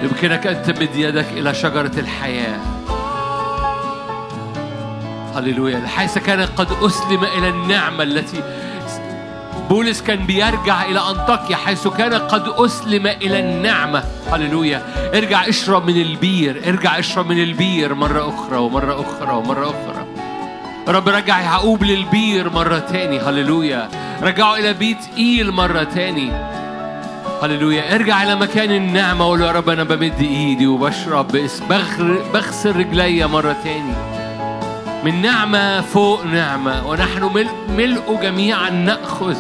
يمكنك 0.02 0.46
أن 0.46 0.62
تمد 0.62 0.96
يدك 0.96 1.26
إلى 1.32 1.54
شجرة 1.54 1.92
الحياة. 1.98 2.58
هللويا. 5.36 5.86
حيث 5.86 6.18
كان 6.18 6.40
قد 6.40 6.68
أسلم 6.82 7.24
إلى 7.24 7.48
النعمة 7.48 8.02
التي 8.02 8.42
بولس 9.70 10.02
كان 10.02 10.26
بيرجع 10.26 10.84
إلى 10.84 11.00
أنطاكيا 11.10 11.56
حيث 11.56 11.88
كان 11.88 12.14
قد 12.14 12.48
أسلم 12.48 13.06
إلى 13.06 13.40
النعمة. 13.40 14.04
هللويا. 14.32 14.82
ارجع 15.14 15.48
اشرب 15.48 15.86
من 15.86 16.00
البير 16.02 16.62
ارجع 16.68 16.98
اشرب 16.98 17.28
من 17.28 17.42
البير 17.42 17.94
مرة 17.94 18.28
أخرى 18.28 18.56
ومرة 18.56 19.00
أخرى 19.00 19.36
ومرة 19.36 19.64
أخرى. 19.64 20.06
رب 20.88 21.08
رجع 21.08 21.40
يعقوب 21.40 21.84
للبير 21.84 22.50
مرة 22.50 22.78
تاني. 22.78 23.18
هللويا. 23.18 23.88
رجعوا 24.22 24.56
إلى 24.56 24.72
بيت 24.72 24.98
إيل 25.18 25.50
مرة 25.50 25.82
تاني. 25.82 26.47
هللويا. 27.42 27.94
ارجع 27.94 28.22
إلى 28.22 28.34
مكان 28.34 28.70
النعمة 28.70 29.26
وقول 29.26 29.40
يا 29.40 29.52
رب 29.52 29.68
أنا 29.68 29.84
بمد 29.84 30.20
إيدي 30.20 30.66
وبشرب 30.66 31.26
بغسل 32.34 32.76
رجليا 32.76 33.26
مرة 33.26 33.56
تاني. 33.64 33.94
من 35.04 35.22
نعمة 35.22 35.80
فوق 35.80 36.24
نعمة 36.24 36.86
ونحن 36.86 37.46
ملء 37.68 38.18
جميعا 38.22 38.70
نأخذ 38.70 39.36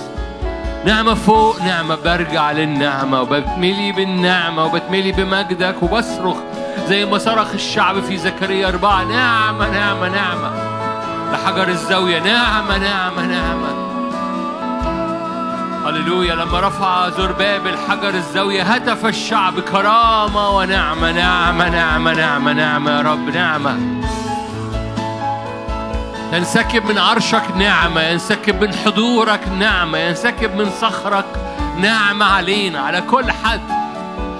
نعمة 0.86 1.14
فوق 1.14 1.62
نعمة 1.62 1.94
برجع 2.04 2.52
للنعمة 2.52 3.22
وبتملي 3.22 3.92
بالنعمة 3.92 4.64
وبتملي 4.64 5.12
بمجدك 5.12 5.82
وبصرخ 5.82 6.36
زي 6.88 7.06
ما 7.06 7.18
صرخ 7.18 7.52
الشعب 7.54 8.00
في 8.00 8.16
زكريا 8.16 8.68
أربعة 8.68 9.04
نعمة 9.04 9.70
نعمة 9.70 10.08
نعمة. 10.08 10.50
لحجر 11.32 11.68
الزاوية 11.68 12.18
نعمة 12.18 12.78
نعمة 12.78 13.26
نعمة. 13.26 13.87
هللويا. 15.88 16.34
لما 16.34 16.60
رفع 16.60 17.08
زربابل 17.08 17.74
حجر 17.88 18.14
الزاوية 18.14 18.62
هتف 18.62 19.06
الشعب 19.06 19.60
كرامة 19.60 20.50
ونعمة 20.50 21.12
نعمة 21.12 21.68
نعمة 21.68 22.12
نعمة 22.12 22.52
نعمة 22.52 22.90
يا 22.90 23.00
رب 23.02 23.28
نعمة. 23.28 23.78
ينسكب 26.32 26.86
من 26.86 26.98
عرشك 26.98 27.42
نعمة 27.56 28.00
ينسكب 28.00 28.60
من 28.64 28.74
حضورك 28.74 29.40
نعمة 29.58 29.98
ينسكب 29.98 30.54
من 30.54 30.70
صخرك 30.80 31.24
نعمة 31.78 32.24
علينا 32.26 32.80
على 32.80 33.00
كل 33.00 33.30
حد. 33.32 33.60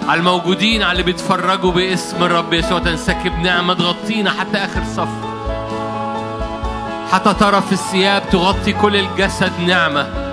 على 0.08 0.18
الموجودين 0.20 0.82
على 0.82 0.92
اللي 0.92 1.02
بيتفرجوا 1.02 1.72
باسم 1.72 2.24
الرب 2.24 2.52
يسوع 2.52 2.78
تنسكب 2.78 3.38
نعمة 3.38 3.74
تغطينا 3.74 4.30
حتى 4.30 4.58
آخر 4.58 4.82
صف. 4.96 5.08
حتى 7.12 7.34
طرف 7.34 7.72
الثياب 7.72 8.22
تغطي 8.30 8.72
كل 8.72 8.96
الجسد 8.96 9.52
نعمة. 9.66 10.02
يج- 10.02 10.27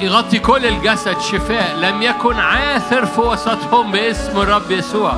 يغطي 0.00 0.38
كل 0.38 0.66
الجسد 0.66 1.20
شفاء. 1.20 1.76
لم 1.76 2.02
يكن 2.02 2.40
عاثر 2.40 3.06
في 3.06 3.20
وسطهم 3.20 3.92
باسم 3.92 4.40
الرب 4.40 4.70
يسوع. 4.70 5.12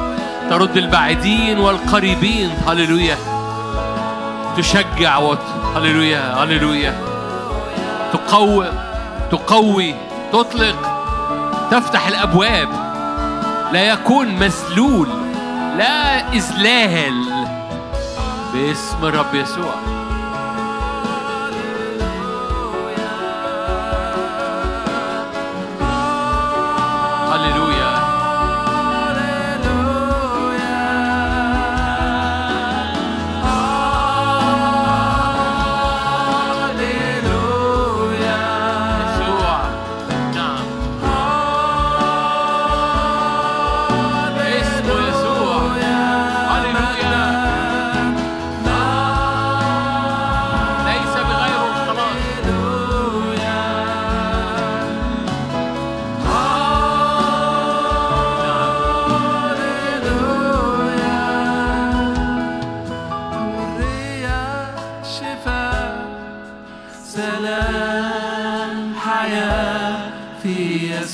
ترد 0.51 0.77
البعيدين 0.77 1.59
والقريبين. 1.59 2.51
هللويا. 2.67 3.17
تشجع 4.57 5.19
وت... 5.19 5.39
هللويا 5.77 6.35
هللويا. 6.45 6.95
تقوم 8.13 8.67
تقوي 9.31 9.95
تطلق. 10.33 10.77
تفتح 11.71 12.07
الأبواب. 12.07 12.69
لا 13.73 13.89
يكون 13.89 14.29
مسلول. 14.29 15.09
لا 15.79 16.33
إذلال. 16.33 17.25
باسم 18.55 19.05
الرب 19.05 19.35
يسوع. 19.35 19.98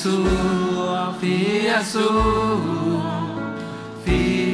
يسوع 0.05 1.12
في 1.20 1.68
يسوع 1.68 3.02
في 4.05 4.44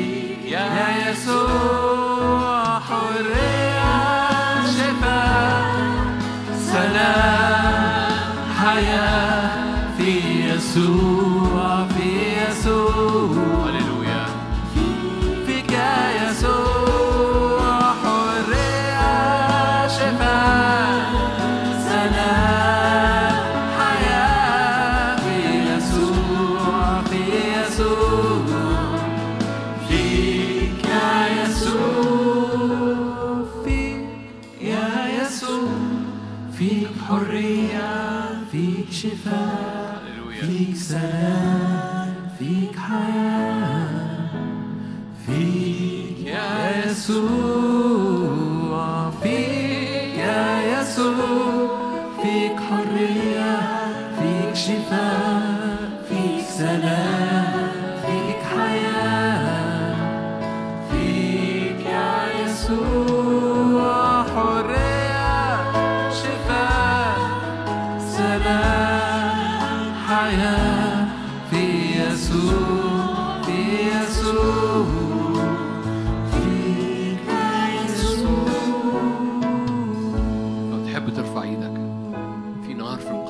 يا 0.46 1.10
يسوع 1.10 2.80
حرية 2.80 3.92
شفاء 4.66 5.74
سلام 6.72 8.12
حياة 8.58 9.96
في 9.98 10.10
يسوع. 10.48 11.29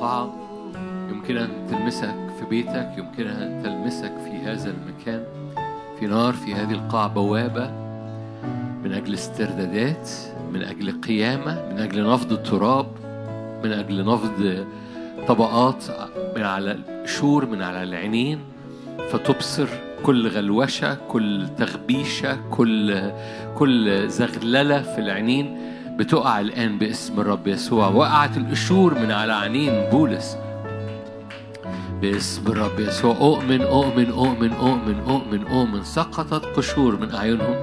القاعة 0.01 0.33
يمكنها 1.09 1.47
تلمسك 1.69 2.15
في 2.39 2.45
بيتك 2.49 2.93
يمكنها 2.97 3.61
تلمسك 3.63 4.13
في 4.23 4.37
هذا 4.37 4.73
المكان 4.73 5.23
في 5.99 6.07
نار 6.07 6.33
في 6.33 6.53
هذه 6.53 6.71
القاعة 6.71 7.07
بوابة 7.07 7.71
من 8.83 8.93
أجل 8.93 9.13
استردادات 9.13 10.09
من 10.53 10.63
أجل 10.63 11.01
قيامة 11.01 11.69
من 11.71 11.79
أجل 11.79 12.13
نفض 12.13 12.31
التراب 12.31 12.87
من 13.63 13.71
أجل 13.71 14.05
نفض 14.05 14.65
طبقات 15.27 15.83
من 16.35 16.43
على 16.43 16.77
الشور 16.89 17.45
من 17.45 17.61
على 17.61 17.83
العينين. 17.83 18.39
فتبصر 19.09 19.67
كل 20.03 20.27
غلوشة 20.27 20.97
كل 21.07 21.47
تغبيشة 21.57 22.37
كل 22.49 23.11
كل 23.55 24.09
زغللة 24.09 24.81
في 24.81 25.01
العينين. 25.01 25.57
بتقع 25.97 26.39
الآن 26.39 26.77
باسم 26.77 27.19
الرب 27.19 27.47
يسوع. 27.47 27.87
وقعت 27.87 28.37
القشور 28.37 28.99
من 28.99 29.11
على 29.11 29.33
عينين 29.33 29.89
بولس. 29.91 30.37
باسم 32.01 32.47
الرب 32.47 32.79
يسوع. 32.79 33.15
أؤمن 33.15 33.61
أؤمن 33.61 34.11
أؤمن 34.11 34.53
أؤمن 34.53 34.99
أؤمن 35.07 35.47
أؤمن. 35.47 35.83
سقطت 35.83 36.45
قشور 36.45 36.95
من 36.95 37.15
أعينهم 37.15 37.55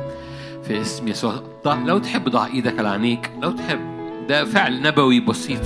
في 0.62 0.80
اسم 0.80 1.08
يسوع. 1.08 1.42
لو 1.66 1.98
تحب 1.98 2.28
ضع 2.28 2.46
إيدك 2.46 2.78
على 2.78 2.88
عينيك. 2.88 3.30
لو 3.42 3.50
تحب. 3.50 3.78
ده 4.28 4.44
فعل 4.44 4.82
نبوي 4.82 5.20
بسيط. 5.20 5.60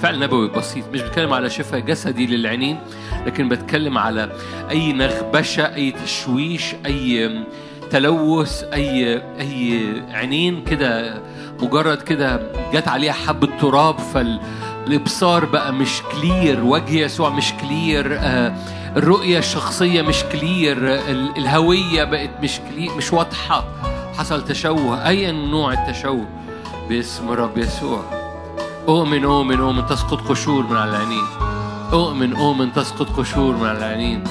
فعل 0.00 0.18
نبوي 0.18 0.48
بسيط. 0.48 0.84
مش 0.92 1.00
بتكلم 1.00 1.32
على 1.32 1.50
شفاء 1.50 1.80
جسدي 1.80 2.26
للعينين 2.26 2.78
لكن 3.26 3.48
بتكلم 3.48 3.98
على 3.98 4.32
أي 4.70 4.92
نغبشة 4.92 5.74
أي 5.74 5.90
تشويش 5.90 6.74
أي 6.86 7.44
تلوث 7.92 8.64
أي 8.72 9.22
أي 9.40 10.02
عينين 10.12 10.64
كده 10.64 11.14
مجرد 11.62 12.02
كده 12.02 12.40
جت 12.74 12.88
عليها 12.88 13.12
حبة 13.12 13.48
تراب 13.60 13.98
فال 13.98 14.40
الابصار 14.86 15.44
بقى 15.44 15.72
مش 15.72 16.02
clear 16.12 16.64
وجه 16.64 16.92
يسوع 16.98 17.28
مش 17.30 17.52
clear 17.60 18.18
آه، 18.20 18.54
الرؤيه 18.96 19.38
الشخصيه 19.38 20.02
مش 20.02 20.24
clear 20.32 20.76
ال- 20.94 21.36
الهوية 21.38 22.04
بقت 22.04 22.30
مش 22.42 22.60
clear 22.70 22.90
مش 22.96 23.12
واضحة. 23.12 23.64
حصل 24.18 24.44
تشوه 24.44 25.08
ايا 25.08 25.32
نوع 25.32 25.72
التشوه؟ 25.72 26.26
باسم 26.88 27.32
الرب 27.32 27.58
يسوع. 27.58 28.02
أؤمن 28.88 29.24
أؤمن 29.24 29.60
أؤمن 29.60 29.86
تسقط 29.86 30.28
قشور 30.28 30.66
من 30.66 30.76
على 30.76 30.90
العينين 30.90 31.24
أؤمن 31.92 32.36
أؤمن 32.36 32.72
تسقط 32.72 33.08
قشور 33.16 33.56
من 33.56 33.66
على 33.68 33.78
العينين 33.78 34.24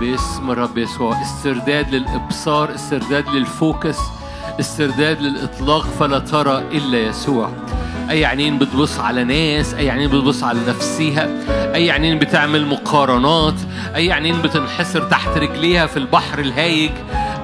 باسم 0.00 0.50
الرب 0.50 0.78
يسوع. 0.78 1.22
استرداد 1.22 1.94
للإبصار 1.94 2.74
استرداد 2.74 3.28
لل 3.28 3.47
focus 3.47 3.96
استرداد 4.60 5.20
للإطلاق 5.20 5.86
فلا 6.00 6.18
ترى 6.18 6.58
إلا 6.72 6.98
يسوع. 6.98 7.50
أي 8.10 8.24
عينين 8.24 8.58
بتبص 8.58 8.98
على 8.98 9.24
ناس 9.24 9.74
أي 9.74 9.90
عينين 9.90 10.08
بتبص 10.08 10.42
على 10.44 10.60
نفسها 10.68 11.28
أي 11.74 11.90
عينين 11.90 12.18
بتعمل 12.18 12.66
مقارنات 12.66 13.54
أي 13.94 14.12
عينين 14.12 14.42
بتنحسر 14.42 15.02
تحت 15.02 15.28
رجليها 15.28 15.86
في 15.86 15.96
البحر 15.96 16.38
الهايج. 16.38 16.90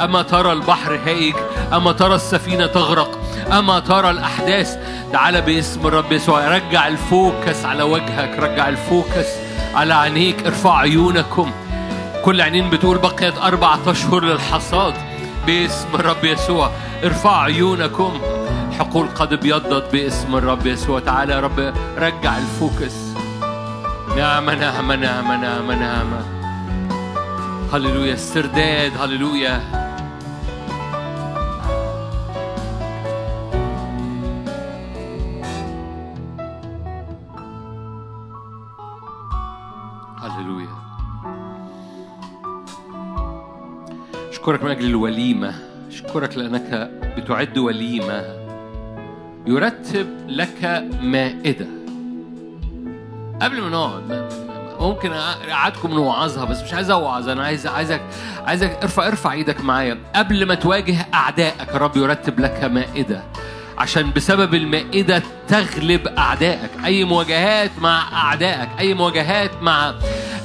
أما 0.00 0.22
ترى 0.22 0.52
البحر 0.52 0.98
هايج 1.06 1.34
أما 1.72 1.92
ترى 1.92 2.14
السفينة 2.14 2.66
تغرق 2.66 3.18
أما 3.52 3.78
ترى 3.80 4.10
الأحداث 4.10 4.76
تعالى 5.12 5.40
باسم 5.40 5.86
الرب 5.86 6.12
يسوع. 6.12 6.56
رجع 6.56 6.88
ال 6.88 7.01
focus 7.01 7.64
على 7.64 7.82
وجهك 7.82 8.38
رجع 8.38 8.68
ال 8.68 8.78
focus 8.78 9.26
على 9.74 9.94
عينيك 9.94 10.46
ارفع 10.46 10.78
عيونكم. 10.78 11.50
كل 12.24 12.40
عينين 12.40 12.70
بتقول 12.70 12.98
بقيت 12.98 13.38
أربعة 13.38 13.90
أشهر 13.90 14.24
للحصاد. 14.24 14.94
باسم 15.46 15.88
الرب 15.94 16.24
يسوع. 16.24 16.70
ارفع 17.04 17.42
عيونكم. 17.42 18.20
حقول 18.78 19.08
قد 19.08 19.32
ابيضت 19.32 19.92
باسم 19.92 20.36
الرب 20.36 20.66
يسوع. 20.66 21.00
تعالى 21.00 21.32
يا 21.32 21.40
رب 21.40 21.74
رجع 21.98 22.38
الفوكس. 22.38 22.94
نعمة 24.16 24.54
نعمة 24.54 24.96
نعمة 24.96 25.36
نعمة 25.36 25.74
نعمة 25.74 26.20
هللويا 27.72 28.14
استرداد 28.14 28.92
هللويا. 29.00 29.83
أشكرك 44.44 44.64
من 44.64 44.70
أجل 44.70 44.84
الوليمة 44.84 45.54
أشكرك 45.88 46.36
لأنك 46.36 46.90
بتعد 47.16 47.58
وليمة. 47.58 48.24
يرتب 49.46 50.06
لك 50.28 50.88
مائدة. 51.02 51.66
قبل 53.42 53.60
ما 53.60 53.68
نقعد 53.68 54.30
ممكن 54.80 55.12
اقعدكم 55.12 55.90
نوعظها 55.90 56.44
بس 56.44 56.62
مش 56.62 56.74
عايز 56.74 56.90
أوعظ. 56.90 57.28
أنا 57.28 57.44
عايز 57.44 57.66
عايزك 57.66 58.00
عايزك 58.46 58.78
ارفع 58.82 59.06
ارفع 59.06 59.32
إيدك 59.32 59.60
معايا. 59.60 59.98
قبل 60.14 60.46
ما 60.46 60.54
تواجه 60.54 60.96
أعدائك 61.14 61.74
الرب 61.74 61.96
يرتب 61.96 62.40
لك 62.40 62.64
مائدة. 62.64 63.22
عشان 63.78 64.10
بسبب 64.16 64.54
المائدة 64.54 65.22
تغلب 65.48 66.06
أعدائك. 66.06 66.70
أي 66.84 67.04
مواجهات 67.04 67.70
مع 67.80 68.12
أعدائك 68.12 68.68
أي 68.78 68.94
مواجهات 68.94 69.62
مع 69.62 69.94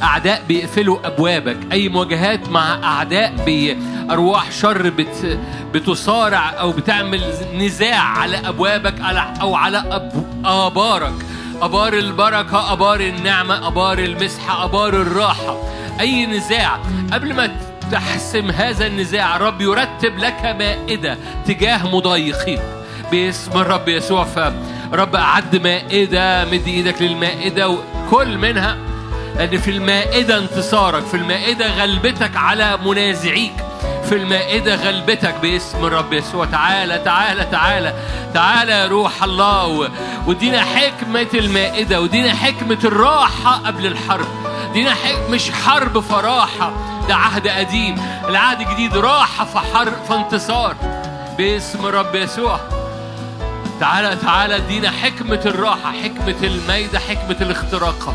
أعداء 0.04 0.42
بيقفلوا 0.48 1.08
أبوابك. 1.08 1.58
أي 1.72 1.90
مواجهات 1.90 2.50
مع 2.50 2.84
أعداء 2.84 3.34
بأرواح 3.46 4.52
شر 4.52 4.90
بت 4.90 5.40
بتصارع 5.74 6.50
أو 6.60 6.72
بتعمل 6.72 7.22
نزاع 7.56 8.00
على 8.00 8.38
أبوابك 8.38 8.94
على- 9.00 9.42
أو 9.42 9.56
على 9.56 9.78
أب... 9.78 10.26
آبارك. 10.46 11.14
أبار 11.62 11.94
البركة 11.94 12.74
أبار 12.74 13.00
النعمة 13.00 13.68
أبار 13.68 14.00
المسحة 14.00 14.64
أبار 14.66 14.90
الراحة. 15.02 15.58
أي 16.00 16.26
نزاع. 16.26 16.80
قبل 17.14 17.34
ما 17.34 17.52
تحسم 17.92 18.52
هذا 18.52 18.88
النزاع 18.88 19.36
الرب 19.36 19.62
يرتب 19.62 20.18
لك 20.18 20.46
مائدة 20.60 21.18
تجاه 21.48 21.96
مضايقيك. 21.96 22.62
باسم 23.12 23.52
الرب 23.60 23.88
يسوع 23.90 24.24
فرب 24.24 25.16
أعد 25.16 25.56
مائدة 25.56 26.46
مد 26.46 26.68
إيدك 26.68 27.02
للمائدة 27.02 27.70
وكل 27.70 28.38
منها 28.38 28.78
لأن 29.36 29.58
في 29.58 29.72
المائدة 29.72 30.38
انتصارك 30.38 31.06
في 31.06 31.18
المائدة 31.18 31.68
غلبتك 31.82 32.36
على 32.36 32.78
منازعيك. 32.86 33.54
في 34.10 34.16
المائدة 34.16 34.76
غلبتك 34.76 35.36
باسم 35.42 35.86
الرب 35.86 36.14
يسوع. 36.14 36.46
تعالى 36.46 36.98
تعالى 37.00 37.44
تعالى 37.46 37.94
تعالى 38.34 38.72
يا 38.72 38.88
روح 38.88 39.24
الله. 39.24 39.90
ودينا 40.28 40.62
حكمة 40.62 41.28
المائدة 41.34 42.02
ودينا 42.02 42.36
حكمة 42.36 42.78
الراحة 42.84 43.62
قبل 43.68 43.86
الحرب. 43.86 44.28
دينا 44.74 44.92
حك... 44.92 45.30
مش 45.30 45.52
حرب 45.52 46.00
فراحة 46.00 46.72
ده 47.08 47.16
عهد 47.16 47.48
قديم. 47.48 47.96
العهد 48.28 48.62
الجديد 48.62 48.98
راحة 48.98 49.46
فحر 49.46 49.92
فانتصار 50.10 50.76
باسم 51.38 51.86
الرب 51.86 52.16
يسوع. 52.16 52.60
تعالى 53.80 54.16
تعالى 54.16 54.56
ادينا 54.56 54.92
حكمة 54.92 55.42
الراحة 55.46 55.92
حكمة 56.04 56.36
الميدة 56.44 57.00
حكمة 57.00 57.38
الاختراقة 57.42 58.14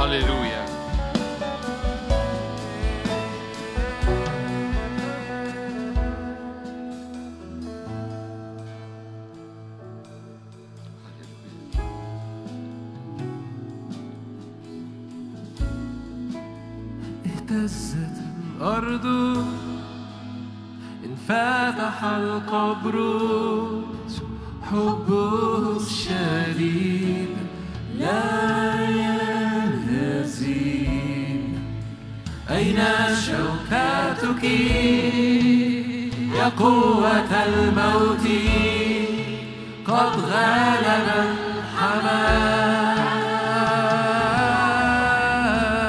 هللويا 0.00 0.64
اهتزت 17.26 18.16
الأرض 18.56 19.06
انفتح 21.04 22.04
القبر 22.04 22.96
حبه 24.62 25.76
الشديد 25.76 26.89
يا 36.34 36.48
قوة 36.58 37.30
الموت 37.46 38.26
قد 39.86 40.12
غلب 40.20 41.08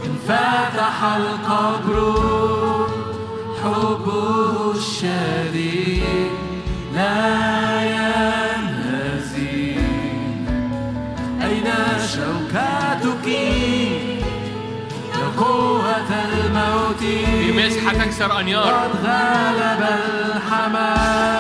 انفتح 0.05 1.03
القبر 1.03 1.95
حبه 3.63 4.71
الشديد 4.71 5.48
تكسر 17.91 18.39
أنيار 18.39 18.73
قد 18.73 19.05
غلب 19.05 19.81
الحمام. 20.35 21.38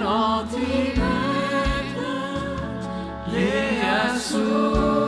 نعطي 0.00 0.92
مجدا 0.96 2.18
ليسوع 3.32 5.07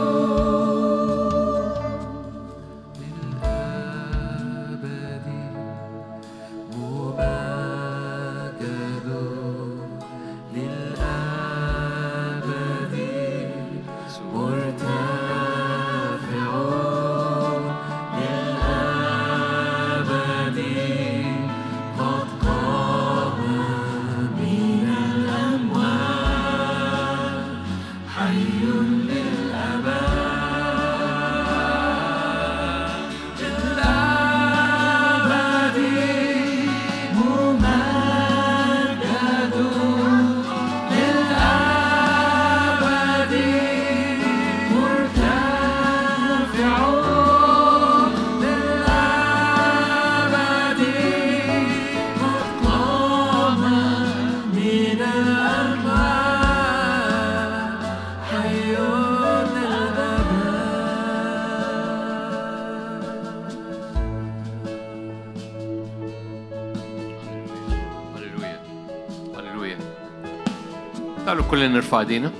نرفع 71.71 71.99
ايدينا. 71.99 72.31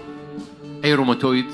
أي 0.86 0.93
روماتويد 0.93 1.45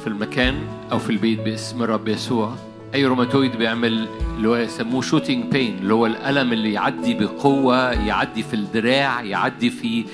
في 0.00 0.06
المكان 0.06 0.54
أو 0.92 0.98
في 0.98 1.10
البيت 1.10 1.40
باسم 1.40 1.82
الرب 1.82 2.08
يسوع. 2.08 2.54
أي 2.94 3.06
روماتويد 3.06 3.56
بيعمل 3.56 4.08
اللي 4.36 4.48
هو 4.48 4.56
يسموه 4.56 5.02
shooting 5.02 5.52
pain 5.52 5.78
اللي 5.78 5.94
هو 5.94 6.06
الألم 6.06 6.52
اللي 6.52 6.72
يعدي 6.72 7.14
بقوة 7.14 7.92
يعدي 7.92 8.42
في 8.42 8.54
الدراع 8.54 9.22
يعدي 9.22 9.70
في 9.70 10.04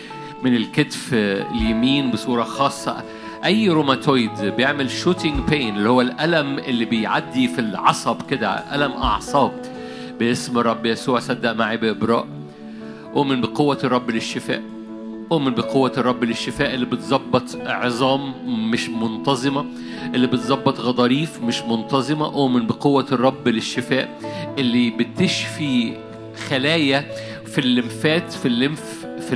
من 0.42 0.56
الكتف 0.56 1.14
اليمين 1.14 2.10
بصورة 2.10 2.42
خاصة. 2.42 3.04
أي 3.44 3.68
روماتويد 3.68 4.44
بيعمل 4.56 4.90
shooting 4.90 5.48
pain 5.50 5.76
اللي 5.76 5.88
هو 5.88 6.00
الألم 6.00 6.58
اللي 6.58 6.84
بيعدي 6.84 7.48
في 7.48 7.58
العصب 7.58 8.16
كده 8.30 8.50
ألم 8.50 8.92
أعصاب 8.92 9.52
باسم 10.20 10.58
الرب 10.58 10.86
يسوع. 10.86 11.20
صدق 11.20 11.52
معي 11.52 11.76
بإبراء. 11.76 12.26
أؤمن 13.16 13.40
بقوة 13.40 13.78
الرب 13.84 14.10
للشفاء. 14.10 14.77
أؤمن 15.32 15.54
بقوة 15.54 15.92
الرب 15.96 16.24
للشفاء 16.24 16.74
اللي 16.74 16.86
بتظبط 16.86 17.56
عظام 17.66 18.34
مش 18.70 18.88
منتظمة 18.88 19.64
اللي 20.14 20.26
بتظبط 20.26 20.80
غضاريف 20.80 21.42
مش 21.42 21.62
منتظمة. 21.62 22.26
أؤمن 22.26 22.66
بقوة 22.66 23.06
الرب 23.12 23.48
للشفاء 23.48 24.18
اللي 24.58 24.90
بتشفي 24.90 25.96
خلايا 26.48 27.00
في 27.46 27.58
الليمفات 27.58 28.32
في 28.32 28.46
الليمف 28.46 29.06
في 29.20 29.34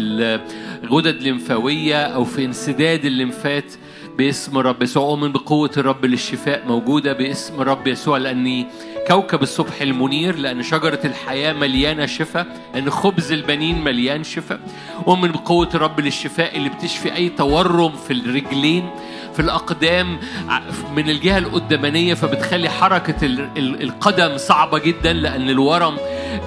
الغدد 0.85 1.15
الليمفاوية 1.17 2.03
أو 2.03 2.25
في 2.25 2.45
انسداد 2.45 3.05
الليمفات 3.05 3.73
باسم 4.19 4.59
الرب. 4.59 4.83
يسوع 4.83 5.03
أؤمن 5.05 5.33
بقوة 5.33 5.71
الرب 5.77 6.05
للشفاء 6.07 6.63
موجودة 6.67 7.13
باسم 7.13 7.61
الرب 7.63 7.87
يسوع 7.87 8.19
لأني 8.19 8.67
كوكب 9.09 9.43
الصبح 9.43 9.81
المنير 9.83 10.37
لأن 10.39 10.63
شجرة 10.63 11.01
الحياة 11.05 11.53
مليانة 11.53 12.07
شفاء 12.07 12.47
لأن 12.75 12.91
خبز 12.91 13.33
البنين 13.33 13.85
مليان 13.85 14.25
شفاء 14.25 14.61
أؤمن 15.09 15.33
بقوة 15.33 15.69
الرب 15.75 16.01
للشفاء 16.01 16.57
اللي 16.57 16.69
بتشفي 16.69 17.15
أي 17.17 17.29
تورم 17.29 17.93
في 17.93 18.13
الرجلين 18.13 18.91
في 19.35 19.41
الأقدام 19.43 20.19
من 20.97 21.11
الجهة 21.11 21.39
القدامانية 21.39 22.15
فبتخلي 22.15 22.69
حركة 22.69 23.27
ال- 23.27 23.49
ال- 23.57 23.83
القدم 23.83 24.37
صعبة 24.37 24.79
جدا 24.79 25.13
لأن 25.13 25.51
الورم 25.51 25.97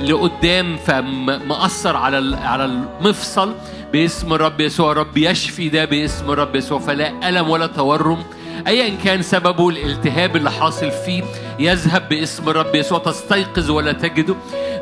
لقدام 0.02 0.78
فمأثر 0.78 1.96
على 1.98 2.38
على 2.38 2.66
المفصل. 2.66 3.56
باسم 3.96 4.34
الرب 4.34 4.62
يسوع 4.62 4.94
رب 4.94 5.18
يشفي 5.18 5.70
ده 5.70 5.86
باسم 5.86 6.32
الرب 6.32 6.56
يسوع. 6.56 6.80
فلا 6.80 7.30
ألم 7.30 7.50
ولا 7.50 7.68
تورم 7.68 8.24
ايا 8.68 8.96
كان 9.04 9.22
سببه 9.22 9.70
الالتهاب 9.70 10.36
اللي 10.36 10.52
حاصل 10.52 10.92
فيه 10.92 11.24
يذهب 11.60 12.10
باسم 12.10 12.50
الرب 12.50 12.76
يسوع. 12.76 13.00
تستيقظ 13.00 13.70
ولا 13.72 13.92
تجده 13.92 14.36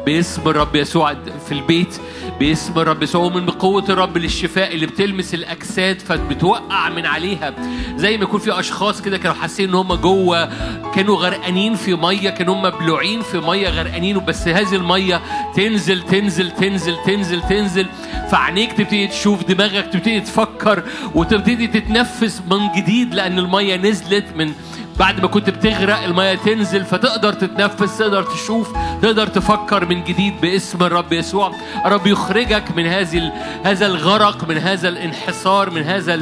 باسم 0.05 0.41
الرب 0.49 0.75
يسوع 0.75 1.13
في 1.45 1.51
البيت 1.51 1.95
باسم 2.39 2.79
الرب 2.79 3.03
يسوع. 3.03 3.29
من 3.29 3.45
بقوة 3.45 3.83
الرب 3.89 4.17
للشفاء 4.17 4.73
اللي 4.73 4.85
بتلمس 4.85 5.33
الأجساد 5.33 5.99
فبتوقع 5.99 6.89
من 6.89 7.05
عليها. 7.05 7.53
زي 7.95 8.17
ما 8.17 8.23
يكون 8.23 8.39
في 8.39 8.59
أشخاص 8.59 9.01
كده 9.01 9.17
كانوا 9.17 9.35
حاسين 9.35 9.69
إن 9.69 9.75
هم 9.75 9.93
جوه 9.93 10.49
كانوا 10.91 11.17
غرقانين 11.17 11.75
في 11.75 11.93
مية 11.93 12.29
كانوا 12.29 12.55
هم 12.55 12.61
مبلوعين 12.61 13.21
في 13.21 13.39
مية 13.39 13.69
غرقانين. 13.69 14.25
بس 14.25 14.47
هذه 14.47 14.75
المية 14.75 15.21
تنزل 15.55 16.01
تنزل 16.01 16.51
تنزل 16.51 16.97
تنزل 17.05 17.41
تنزل. 17.41 17.87
فعينيك 18.31 18.73
تبتدي 18.73 19.07
تشوف 19.07 19.43
دماغك 19.43 19.85
تبتدي 19.93 20.19
تفكر 20.19 20.83
وتبتدي 21.15 21.67
تتنفس 21.67 22.41
من 22.51 22.71
جديد 22.75 23.13
لأن 23.13 23.39
المية 23.39 23.75
نزلت 23.75 24.25
من 24.35 24.53
بعد 24.99 25.21
ما 25.21 25.27
كنت 25.27 25.49
بتغرق 25.49 26.03
المية 26.03 26.35
تنزل 26.35 26.85
فتقدر 26.85 27.33
تتنفس 27.33 27.97
تقدر 27.97 28.23
تشوف 28.23 28.73
تقدر 29.01 29.27
تفكر 29.27 29.85
من 29.85 30.03
جديد 30.03 30.41
باسم 30.41 30.83
الرب 30.83 31.13
يسوع 31.13 31.51
رب 31.85 32.07
يخرجك 32.07 32.63
من 32.75 32.85
هذه 32.85 33.31
هذا 33.63 33.85
الغرق 33.85 34.49
من 34.49 34.57
هذا 34.57 34.89
الانحسار 34.89 35.69
من 35.69 35.83
هذا. 35.83 36.19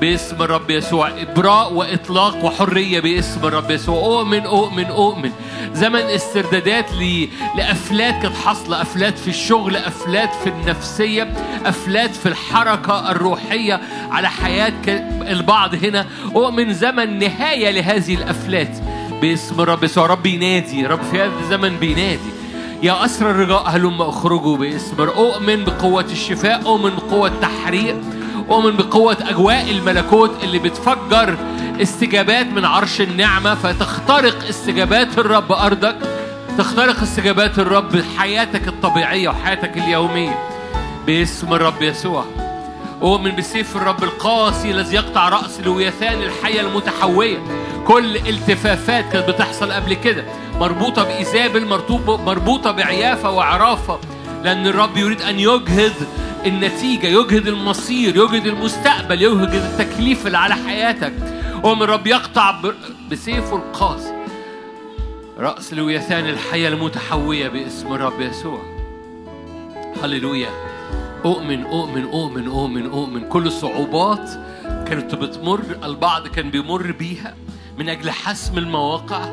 باسم 0.00 0.42
الرب 0.42 0.70
يسوع. 0.70 1.08
إبراء 1.08 1.72
وإطلاق 1.72 2.44
وحرية 2.44 3.00
باسم 3.00 3.46
الرب 3.46 3.70
يسوع. 3.70 3.96
أؤمن 3.96 4.40
أؤمن 4.40 4.84
أؤمن. 4.84 5.30
زمن 5.74 6.00
استردادات 6.00 6.92
ل... 6.92 7.28
لأفلات 7.56 8.22
كانت 8.22 8.36
حاصلة 8.36 8.82
أفلات 8.82 9.18
في 9.18 9.28
الشغل 9.28 9.76
أفلات 9.76 10.34
في 10.34 10.48
النفسية 10.48 11.32
أفلات 11.66 12.14
في 12.14 12.26
الحركة 12.26 13.10
الروحية 13.10 13.80
على 14.10 14.30
حياة 14.30 14.72
البعض 15.30 15.74
هنا. 15.74 16.06
أؤمن 16.36 16.72
زمن 16.72 17.18
نهاية 17.18 17.70
لهذه 17.70 18.14
الأفلات 18.14 18.76
باسم 19.20 19.60
الرب 19.60 19.84
يسوع. 19.84 20.06
رب 20.06 20.26
ينادي 20.26 20.86
رب 20.86 21.02
في 21.02 21.22
هذا 21.22 21.32
الزمن 21.42 21.76
بينادي. 21.76 22.36
يا 22.82 23.04
أسر 23.04 23.30
الرجاء 23.30 23.62
هلم 23.66 24.02
أخرجوا 24.02 24.56
باسم. 24.56 25.00
أؤمن 25.00 25.64
بقوة 25.64 26.04
الشفاء 26.04 26.62
أؤمن 26.66 26.90
بقوة 26.90 27.32
تحريق 27.40 27.96
أؤمن 28.50 28.76
بقوة 28.76 29.16
أجواء 29.20 29.70
الملكوت 29.70 30.30
اللي 30.44 30.58
بتفجر 30.58 31.36
استجابات 31.82 32.46
من 32.46 32.64
عرش 32.64 33.00
النعمة 33.00 33.54
فتخترق 33.54 34.48
استجابات 34.48 35.18
الرب 35.18 35.52
أرضك 35.52 35.96
تخترق 36.58 37.02
استجابات 37.02 37.58
الرب 37.58 38.02
حياتك 38.18 38.68
الطبيعية 38.68 39.28
وحياتك 39.28 39.76
اليومية 39.76 40.38
باسم 41.06 41.54
الرب 41.54 41.82
يسوع. 41.82 42.24
أؤمن 43.02 43.36
بسيف 43.36 43.76
الرب 43.76 44.04
القاسي 44.04 44.70
الذي 44.70 44.94
يقطع 44.96 45.28
رأس 45.28 45.60
لويثان 45.60 46.22
الحية 46.22 46.60
المتحوية. 46.60 47.38
كل 47.86 48.16
التفافات 48.16 49.04
كانت 49.12 49.28
بتحصل 49.28 49.72
قبل 49.72 49.94
كده 49.94 50.24
مربوطة 50.60 51.04
بإيزابل 51.04 51.66
مربوطة 52.06 52.70
بعيافة 52.70 53.30
وعرافة. 53.30 53.98
لأن 54.44 54.66
الرب 54.66 54.96
يريد 54.96 55.22
أن 55.22 55.40
يجهد 55.40 55.92
النتيجة 56.46 57.06
يجهد 57.06 57.46
المصير 57.46 58.16
يجهد 58.16 58.46
المستقبل 58.46 59.22
يجهد 59.22 59.54
التكليف 59.54 60.26
اللي 60.26 60.38
على 60.38 60.54
حياتك. 60.54 61.12
أؤمن 61.64 61.82
الرب 61.82 62.06
يقطع 62.06 62.62
بسيفه 63.10 63.56
القاسي 63.56 64.12
رأس 65.38 65.74
لويثان 65.74 66.28
الحية 66.28 66.68
المتحوية 66.68 67.48
باسم 67.48 67.94
الرب 67.94 68.20
يسوع. 68.20 68.62
هللويا. 70.02 70.50
أؤمن 71.24 71.62
أؤمن 71.62 72.04
أؤمن 72.04 72.48
أؤمن 72.48 72.86
أؤمن. 72.86 73.28
كل 73.28 73.46
الصعوبات 73.46 74.30
كانت 74.64 75.14
بتمر 75.14 75.64
البعض 75.84 76.28
كان 76.28 76.50
بيمر 76.50 76.92
بيها 76.92 77.34
من 77.78 77.88
أجل 77.88 78.10
حسم 78.10 78.58
المواقع. 78.58 79.24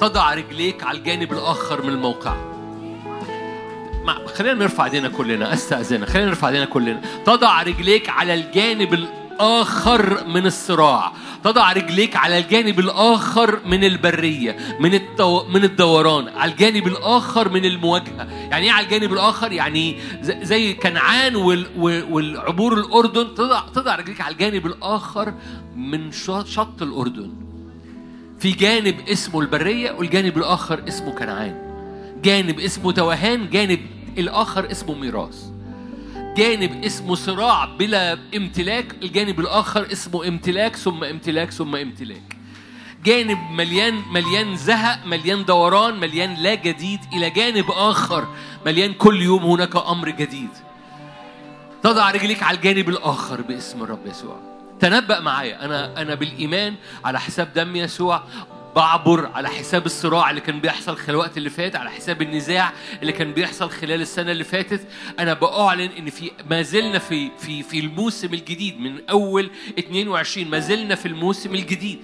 تضع 0.00 0.34
رجليك 0.34 0.84
على 0.84 0.98
الجانب 0.98 1.32
الآخر 1.32 1.82
من 1.82 1.88
الموقع. 1.88 2.51
مع... 4.04 4.26
خلينا 4.26 4.54
نرفع 4.54 4.84
ايدينا 4.84 5.08
كلنا 5.08 5.52
استأذنك 5.54 6.08
خلينا 6.08 6.28
نرفع 6.28 6.48
ايدينا 6.48 6.64
كلنا. 6.64 7.00
تضع 7.26 7.62
رجليك 7.62 8.08
على 8.08 8.34
الجانب 8.34 8.94
الآخر 8.94 10.26
من 10.26 10.46
الصراع. 10.46 11.12
تضع 11.44 11.72
رجليك 11.72 12.16
على 12.16 12.38
الجانب 12.38 12.80
الآخر 12.80 13.60
من 13.66 13.84
البرية 13.84 14.56
من 14.80 14.94
الدو... 14.94 15.44
من 15.44 15.64
الدوران 15.64 16.28
على 16.28 16.52
الجانب 16.52 16.86
الآخر 16.86 17.48
من 17.48 17.64
المواجهة. 17.64 18.26
يعني 18.50 18.66
إيه 18.66 18.72
على 18.72 18.86
الجانب 18.86 19.12
الآخر؟ 19.12 19.52
يعني 19.52 19.98
زي 20.22 20.72
كنعان 20.72 21.36
وال... 21.36 21.66
وال- 21.76 22.12
والعبور 22.12 22.74
الأردن. 22.74 23.34
تضع 23.34 23.60
تضع 23.74 23.94
رجليك 23.96 24.20
على 24.20 24.32
الجانب 24.32 24.66
الآخر 24.66 25.34
من 25.76 26.12
شط, 26.12 26.82
الأردن. 26.82 27.30
في 28.38 28.52
جانب 28.52 28.96
اسمه 29.08 29.40
البرية 29.40 29.92
والجانب 29.92 30.38
الآخر 30.38 30.82
اسمه 30.88 31.10
كنعان. 31.10 31.71
جانب 32.22 32.60
اسمه 32.60 32.92
توهان 32.92 33.50
جانب 33.50 33.80
الآخر 34.18 34.70
اسمه 34.70 34.94
ميراث. 34.94 35.44
جانب 36.36 36.84
اسمه 36.84 37.14
صراع 37.14 37.64
بلا 37.64 38.18
امتلاك 38.36 38.94
الجانب 39.02 39.40
الآخر 39.40 39.92
اسمه 39.92 40.28
امتلاك 40.28 40.76
ثم 40.76 41.04
امتلاك 41.04 41.50
ثم 41.50 41.76
امتلاك. 41.76 42.36
جانب 43.04 43.38
مليان 43.50 44.02
مليان 44.12 44.56
زهق 44.56 45.06
مليان 45.06 45.44
دوران 45.44 46.00
مليان 46.00 46.34
لا 46.34 46.54
جديد 46.54 47.00
إلى 47.12 47.30
جانب 47.30 47.70
آخر. 47.70 48.26
مليان 48.66 48.92
كل 48.92 49.22
يوم 49.22 49.42
هناك 49.42 49.76
أمر 49.76 50.10
جديد. 50.10 50.50
تضع 51.82 52.10
رجليك 52.10 52.42
على 52.42 52.56
الجانب 52.56 52.88
الآخر 52.88 53.40
باسم 53.40 53.82
الرب 53.82 54.06
يسوع. 54.06 54.36
تنبأ 54.80 55.20
معايا 55.20 55.64
أنا 55.64 56.02
أنا 56.02 56.14
بالإيمان 56.14 56.74
على 57.04 57.20
حساب 57.20 57.52
دم 57.54 57.76
يسوع. 57.76 58.22
بعبر 58.76 59.26
على 59.26 59.48
حساب 59.48 59.86
الصراع 59.86 60.30
اللي 60.30 60.40
كان 60.40 60.60
بيحصل 60.60 60.96
خلال 60.96 61.10
الوقت 61.10 61.36
اللي 61.36 61.50
فات 61.50 61.76
على 61.76 61.90
حساب 61.90 62.22
النزاع 62.22 62.72
اللي 63.02 63.12
كان 63.12 63.32
بيحصل 63.32 63.70
خلال 63.70 64.00
السنة 64.00 64.32
اللي 64.32 64.44
فاتت. 64.44 64.80
أنا 65.18 65.32
بأعلن 65.32 65.90
إن 65.98 66.10
في 66.10 66.30
ما 66.50 66.62
زلنا 66.62 66.98
في 66.98 67.30
في 67.38 67.62
في 67.62 67.78
الموسم 67.80 68.34
الجديد 68.34 68.80
من 68.80 69.08
أول 69.10 69.50
22 69.78 70.48
ما 70.50 70.58
زلنا 70.58 70.94
في 70.94 71.06
الموسم 71.06 71.54
الجديد. 71.54 71.98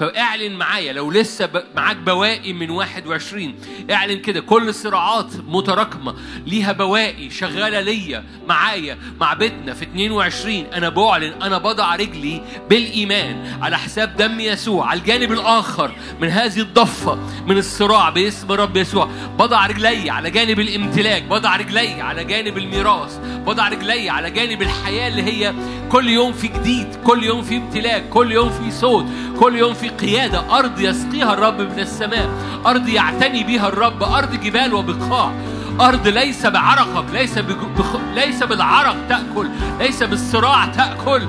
فاعلن 0.00 0.52
معايا 0.52 0.92
لو 0.92 1.10
لسه 1.10 1.48
معاك 1.76 1.96
بواقي 1.96 2.52
من 2.52 2.70
21 2.70 3.54
اعلن 3.90 4.18
كده. 4.18 4.40
كل 4.40 4.74
صراعات 4.74 5.32
متراكمة. 5.48 6.14
ليها 6.46 6.72
بواقي 6.72 7.30
شغالة 7.30 7.80
ليا 7.80 8.24
معايا 8.48 8.98
مع 9.20 9.34
بيتنا 9.34 9.74
في 9.74 9.82
22 9.82 10.54
أنا 10.74 10.88
بعلن 10.88 11.42
أنا 11.42 11.58
بضع 11.58 11.96
رجلي 11.96 12.42
بالإيمان 12.70 13.58
على 13.62 13.78
حساب 13.78 14.16
دم 14.16 14.40
يسوع 14.40 14.86
على 14.86 15.00
الجانب 15.00 15.32
الآخر 15.32 15.92
من 16.20 16.28
هذه 16.28 16.60
الضفة 16.60 17.18
من 17.46 17.58
الصراع 17.58 18.10
باسم 18.10 18.52
رب 18.52 18.76
يسوع. 18.76 19.10
بضع 19.38 19.66
رجلي 19.66 20.10
على 20.10 20.30
جانب 20.30 20.60
الامتلاك 20.60 21.22
بضع 21.22 21.56
رجلي 21.56 22.00
على 22.00 22.24
جانب 22.24 22.58
الميراث 22.58 23.18
بضع 23.46 23.68
رجلي 23.68 24.10
على 24.10 24.30
جانب 24.30 24.62
الحياة 24.62 25.08
اللي 25.08 25.22
هي 25.22 25.54
كل 25.92 26.08
يوم 26.08 26.32
في 26.32 26.48
جديد 26.48 26.94
كل 27.04 27.24
يوم 27.24 27.42
في 27.42 27.56
امتلاك 27.56 28.08
كل 28.08 28.32
يوم 28.32 28.50
في 28.50 28.70
صوت 28.70 29.06
كل 29.40 29.56
يوم 29.56 29.74
في 29.74 29.89
قيادة 30.00 30.58
أرض 30.58 30.80
يسقيها 30.80 31.34
الرب 31.34 31.60
من 31.60 31.78
السماء 31.78 32.28
أرض 32.66 32.88
يعتني 32.88 33.44
بها 33.44 33.68
الرب 33.68 34.02
أرض 34.02 34.34
جبال 34.34 34.74
وبقاع. 34.74 35.32
أرض 35.80 36.08
ليس 36.08 36.46
بعرقك 36.46 37.04
ليس. 37.12 37.38
بخ... 37.38 37.96
ليس 38.14 38.42
بالعرق 38.42 38.96
تأكل 39.08 39.48
ليس 39.78 40.02
بالصراع 40.02 40.66
تأكل 40.66 41.22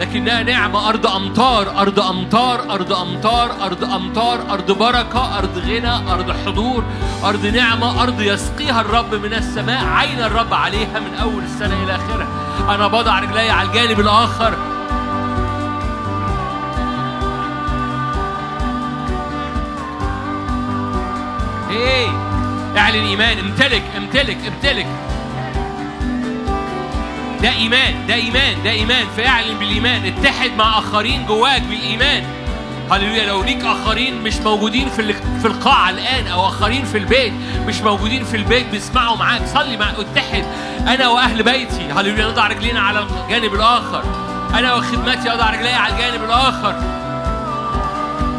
لكنها 0.00 0.42
نعمة. 0.42 0.88
أرض 0.88 1.06
أمطار 1.06 1.80
أرض 1.80 2.00
أمطار 2.00 2.60
أرض 2.70 2.92
أمطار 2.92 3.50
أرض 3.62 3.84
أمطار 3.84 4.40
أرض 4.50 4.70
بركة 4.70 5.38
أرض 5.38 5.58
غنى 5.58 6.12
أرض 6.12 6.32
حضور. 6.46 6.84
أرض 7.24 7.46
نعمة 7.46 8.02
أرض 8.02 8.20
يسقيها 8.20 8.80
الرب 8.80 9.14
من 9.14 9.34
السماء. 9.34 9.84
عين 9.84 10.20
الرب 10.20 10.54
عليها 10.54 11.00
من 11.00 11.14
أول 11.22 11.42
السنة 11.42 11.84
إلى 11.84 11.94
آخرها. 11.94 12.28
أنا 12.74 12.88
بضع 12.88 13.18
رجلي 13.18 13.50
على 13.50 13.68
الجانب 13.68 14.00
الآخر. 14.00 14.79
إيه. 21.70 22.08
اعلن 22.78 23.06
ايمان 23.06 23.38
امتلك 23.38 23.82
امتلك 23.96 24.38
امتلك. 24.46 24.86
ده 27.42 27.52
إيمان 27.52 28.06
ده 28.06 28.14
إيمان 28.14 28.62
ده 28.64 28.70
إيمان. 28.70 29.06
فاعلن 29.16 29.58
بالإيمان. 29.58 30.04
اتحد 30.04 30.50
مع 30.58 30.78
آخرين 30.78 31.26
جواك 31.26 31.62
بالإيمان. 31.62 32.24
هللويا. 32.90 33.26
لو 33.26 33.42
ليك 33.42 33.64
آخرين 33.64 34.22
مش 34.22 34.36
موجودين 34.36 34.88
في 34.88 35.12
في 35.12 35.46
القاعة 35.46 35.90
الآن 35.90 36.26
أو 36.26 36.48
آخرين 36.48 36.84
في 36.84 36.98
البيت 36.98 37.32
مش 37.66 37.80
موجودين 37.80 38.24
في 38.24 38.36
البيت 38.36 38.66
بيسمعوا 38.66 39.16
معاك. 39.16 39.46
صلي 39.46 39.76
مع 39.76 39.90
اتحد. 39.90 40.44
أنا 40.88 41.08
وأهل 41.08 41.42
بيتي. 41.42 41.92
هللويا. 41.96 42.30
نضع 42.30 42.46
رجلينا 42.46 42.80
على 42.80 43.06
الجانب 43.24 43.54
الآخر. 43.54 44.04
أنا 44.54 44.74
وخدمتي 44.74 45.32
أضع 45.32 45.50
رجلي 45.50 45.72
على 45.72 45.94
الجانب 45.94 46.24
الآخر. 46.24 46.74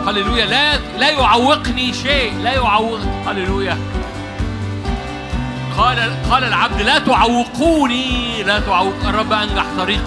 هللويا. 0.08 0.46
لا 0.46 0.78
لا 0.78 1.10
يعوقني 1.10 1.94
شيء. 1.94 2.34
لا 2.44 2.54
يعوق 2.54 3.00
هللويا. 3.28 3.78
قال 5.78 6.12
قال 6.32 6.44
العبد 6.44 6.82
لا 6.82 7.00
تعوقوني. 7.00 8.44
لا 8.44 8.60
تعوق. 8.60 8.94
الرب 9.08 9.34
انجح 9.34 9.66
طريق 9.78 10.04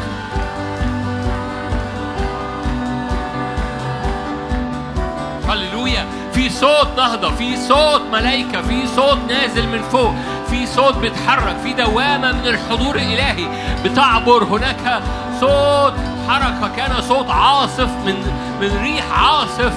هللويا. 5.49 6.07
في 6.33 6.51
صوت 6.51 6.89
نهضة 6.97 7.31
في 7.31 7.57
صوت 7.57 8.03
ملائكة 8.13 8.63
في 8.63 8.87
صوت 8.97 9.19
نازل 9.29 9.69
من 9.69 9.83
فوق 9.83 10.15
في 10.51 10.67
صوت 10.67 10.97
بيتحرك 10.97 11.57
في 11.63 11.73
دوامة 11.73 12.33
من 12.33 12.47
الحضور 12.47 12.97
الإلهي. 12.97 13.49
بتعبر 13.85 14.45
هناك 14.45 15.03
صوت 15.41 15.95
حركة 16.29 16.77
كان 16.77 17.03
صوت 17.03 17.31
عاصف 17.31 17.89
من 18.07 18.15
من 18.61 18.83
ريح 18.83 19.05
عاصف. 19.21 19.73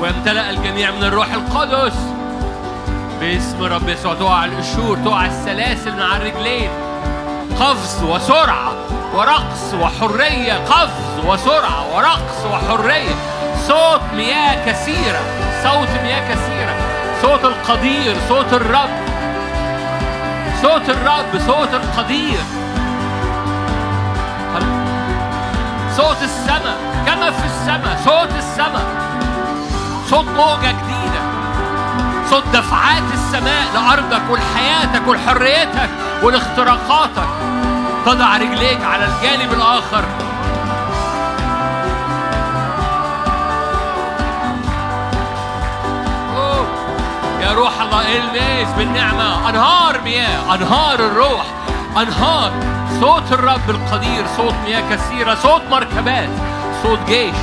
ويمتلأ 0.00 0.50
الجميع 0.50 0.90
من 0.90 1.04
الروح 1.04 1.32
القدس. 1.32 1.96
باسم 3.20 3.62
رب 3.62 3.88
يسوع 3.88 4.14
تقع 4.14 4.44
القشور 4.44 4.98
تقع 5.04 5.26
السلاسل 5.26 5.92
من 5.92 6.02
على 6.02 6.16
الرجلين. 6.16 6.70
قفز 7.60 8.02
وسرعة 8.02 8.72
ورقص 9.14 9.74
وحرية 9.74 10.52
قفز 10.52 11.26
وسرعة 11.26 11.96
ورقص 11.96 12.44
وحرية. 12.52 13.14
صوت 13.68 14.00
مياه 14.16 14.66
كثيرة 14.66 15.20
صوت 15.62 15.88
مياه 16.02 16.34
كثيرة. 16.34 16.74
صوت 17.22 17.44
القدير 17.44 18.16
صوت 18.28 18.52
الرب. 18.52 18.90
صوت 20.62 20.88
الرب 20.88 21.38
صوت 21.46 21.74
القدير. 21.74 22.38
صوت 25.98 26.22
السماء 26.22 26.76
كما 27.06 27.30
في 27.30 27.46
السماء 27.46 28.00
صوت 28.04 28.38
السماء 28.38 28.86
صوت 30.10 30.24
موجة 30.24 30.70
جديدة 30.70 31.20
صوت 32.30 32.44
دفعات 32.52 33.02
السماء 33.14 33.64
لأرضك 33.74 34.22
ولحياتك 34.30 35.08
ولحريتك 35.08 35.90
ولاختراقاتك 36.22 37.28
تضع 38.06 38.36
رجليك 38.36 38.84
على 38.84 39.04
الجانب 39.04 39.52
الآخر. 39.52 40.04
يا 47.42 47.52
روح 47.54 47.80
الله 47.80 48.16
الماس 48.16 48.68
بالنعمة؟ 48.78 49.48
أنهار 49.50 50.00
مياه 50.00 50.54
أنهار 50.54 50.98
الروح 51.00 51.44
أنهار 51.96 52.77
صوت 53.00 53.32
الرب 53.32 53.70
القدير 53.70 54.26
صوت 54.36 54.54
مياه 54.64 54.90
كثيرة 54.90 55.34
صوت 55.34 55.62
مركبات 55.70 56.28
صوت 56.82 56.98
جيش. 57.06 57.34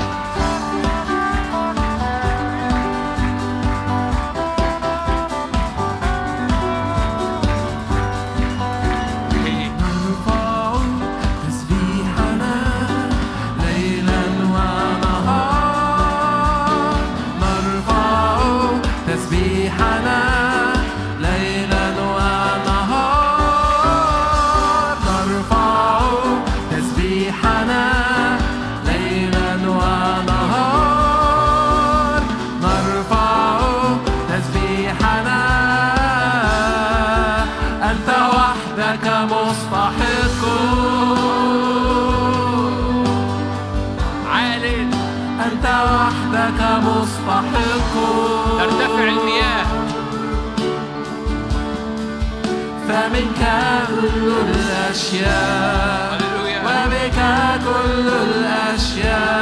الأشياء. 54.56 56.18
وبك 56.66 57.20
كل 57.66 58.08
الأشياء 58.08 59.35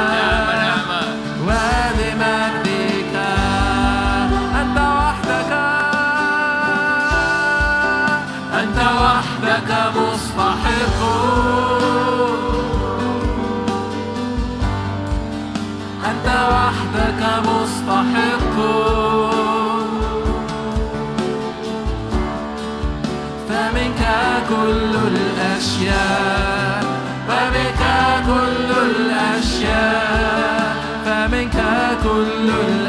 كل 32.04 32.83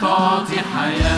تعطي 0.00 0.60
آخرة 0.60 1.13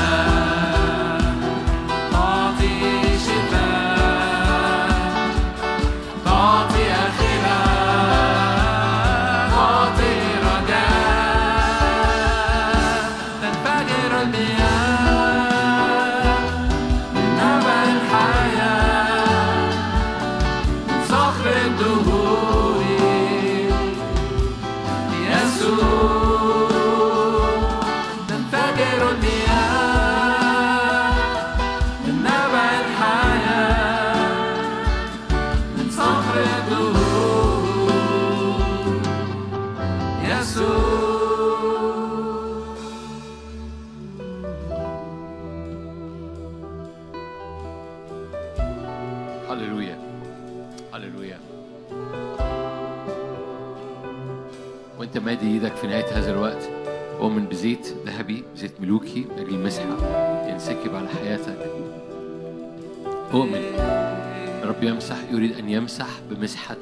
يمسح 65.86 66.08
بمسحة 66.30 66.76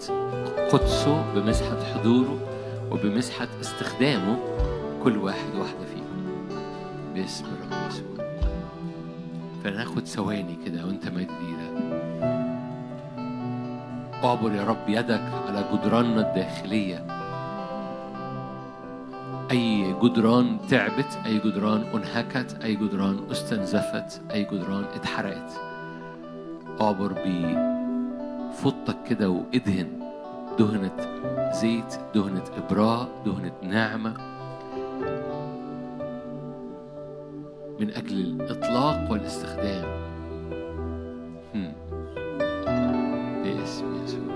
قدسه 0.73 1.33
بمسحة 1.35 1.85
حضوره 1.95 2.39
وبمسحة 2.91 3.49
استخدامه 3.61 4.39
كل 5.05 5.17
واحد 5.17 5.55
واحدة 5.55 5.85
فيهم. 5.95 6.49
باسم 7.15 7.45
الرب 7.45 7.89
يسوع. 7.89 8.27
فناخد 9.65 10.07
ثواني 10.07 10.59
كده 10.67 10.87
وانت 10.87 11.09
مادي 11.09 11.31
إيدك 11.31 11.95
اعبر 14.25 14.53
يا 14.53 14.65
رب 14.65 14.89
يدك 14.89 15.31
على 15.49 15.65
جدراننا 15.73 16.31
الداخلية. 16.31 17.07
أي 19.51 19.95
جدران 20.03 20.59
تعبت 20.71 21.19
أي 21.27 21.39
جدران 21.39 21.85
أنهكت 21.95 22.57
أي 22.65 22.75
جدران 22.75 23.21
استنزفت 23.31 24.23
أي 24.31 24.45
جدران 24.45 24.85
اتحرقت. 24.95 25.53
اعبر 26.81 27.13
بفضتك 28.55 28.97
كده 29.09 29.31
وإدهن 29.31 29.89
دهنة 30.59 30.97
زيت 31.53 31.99
دهنة 32.15 32.45
إبراء 32.57 33.09
دهنة 33.27 33.53
نعمة 33.63 34.15
من 37.81 37.91
أجل 37.91 38.17
الإطلاق 38.17 39.11
والاستخدام. 39.11 40.05
باسم 43.45 44.05
يسوع. 44.05 44.35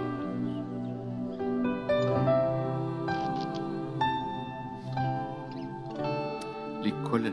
لكل 6.83 7.27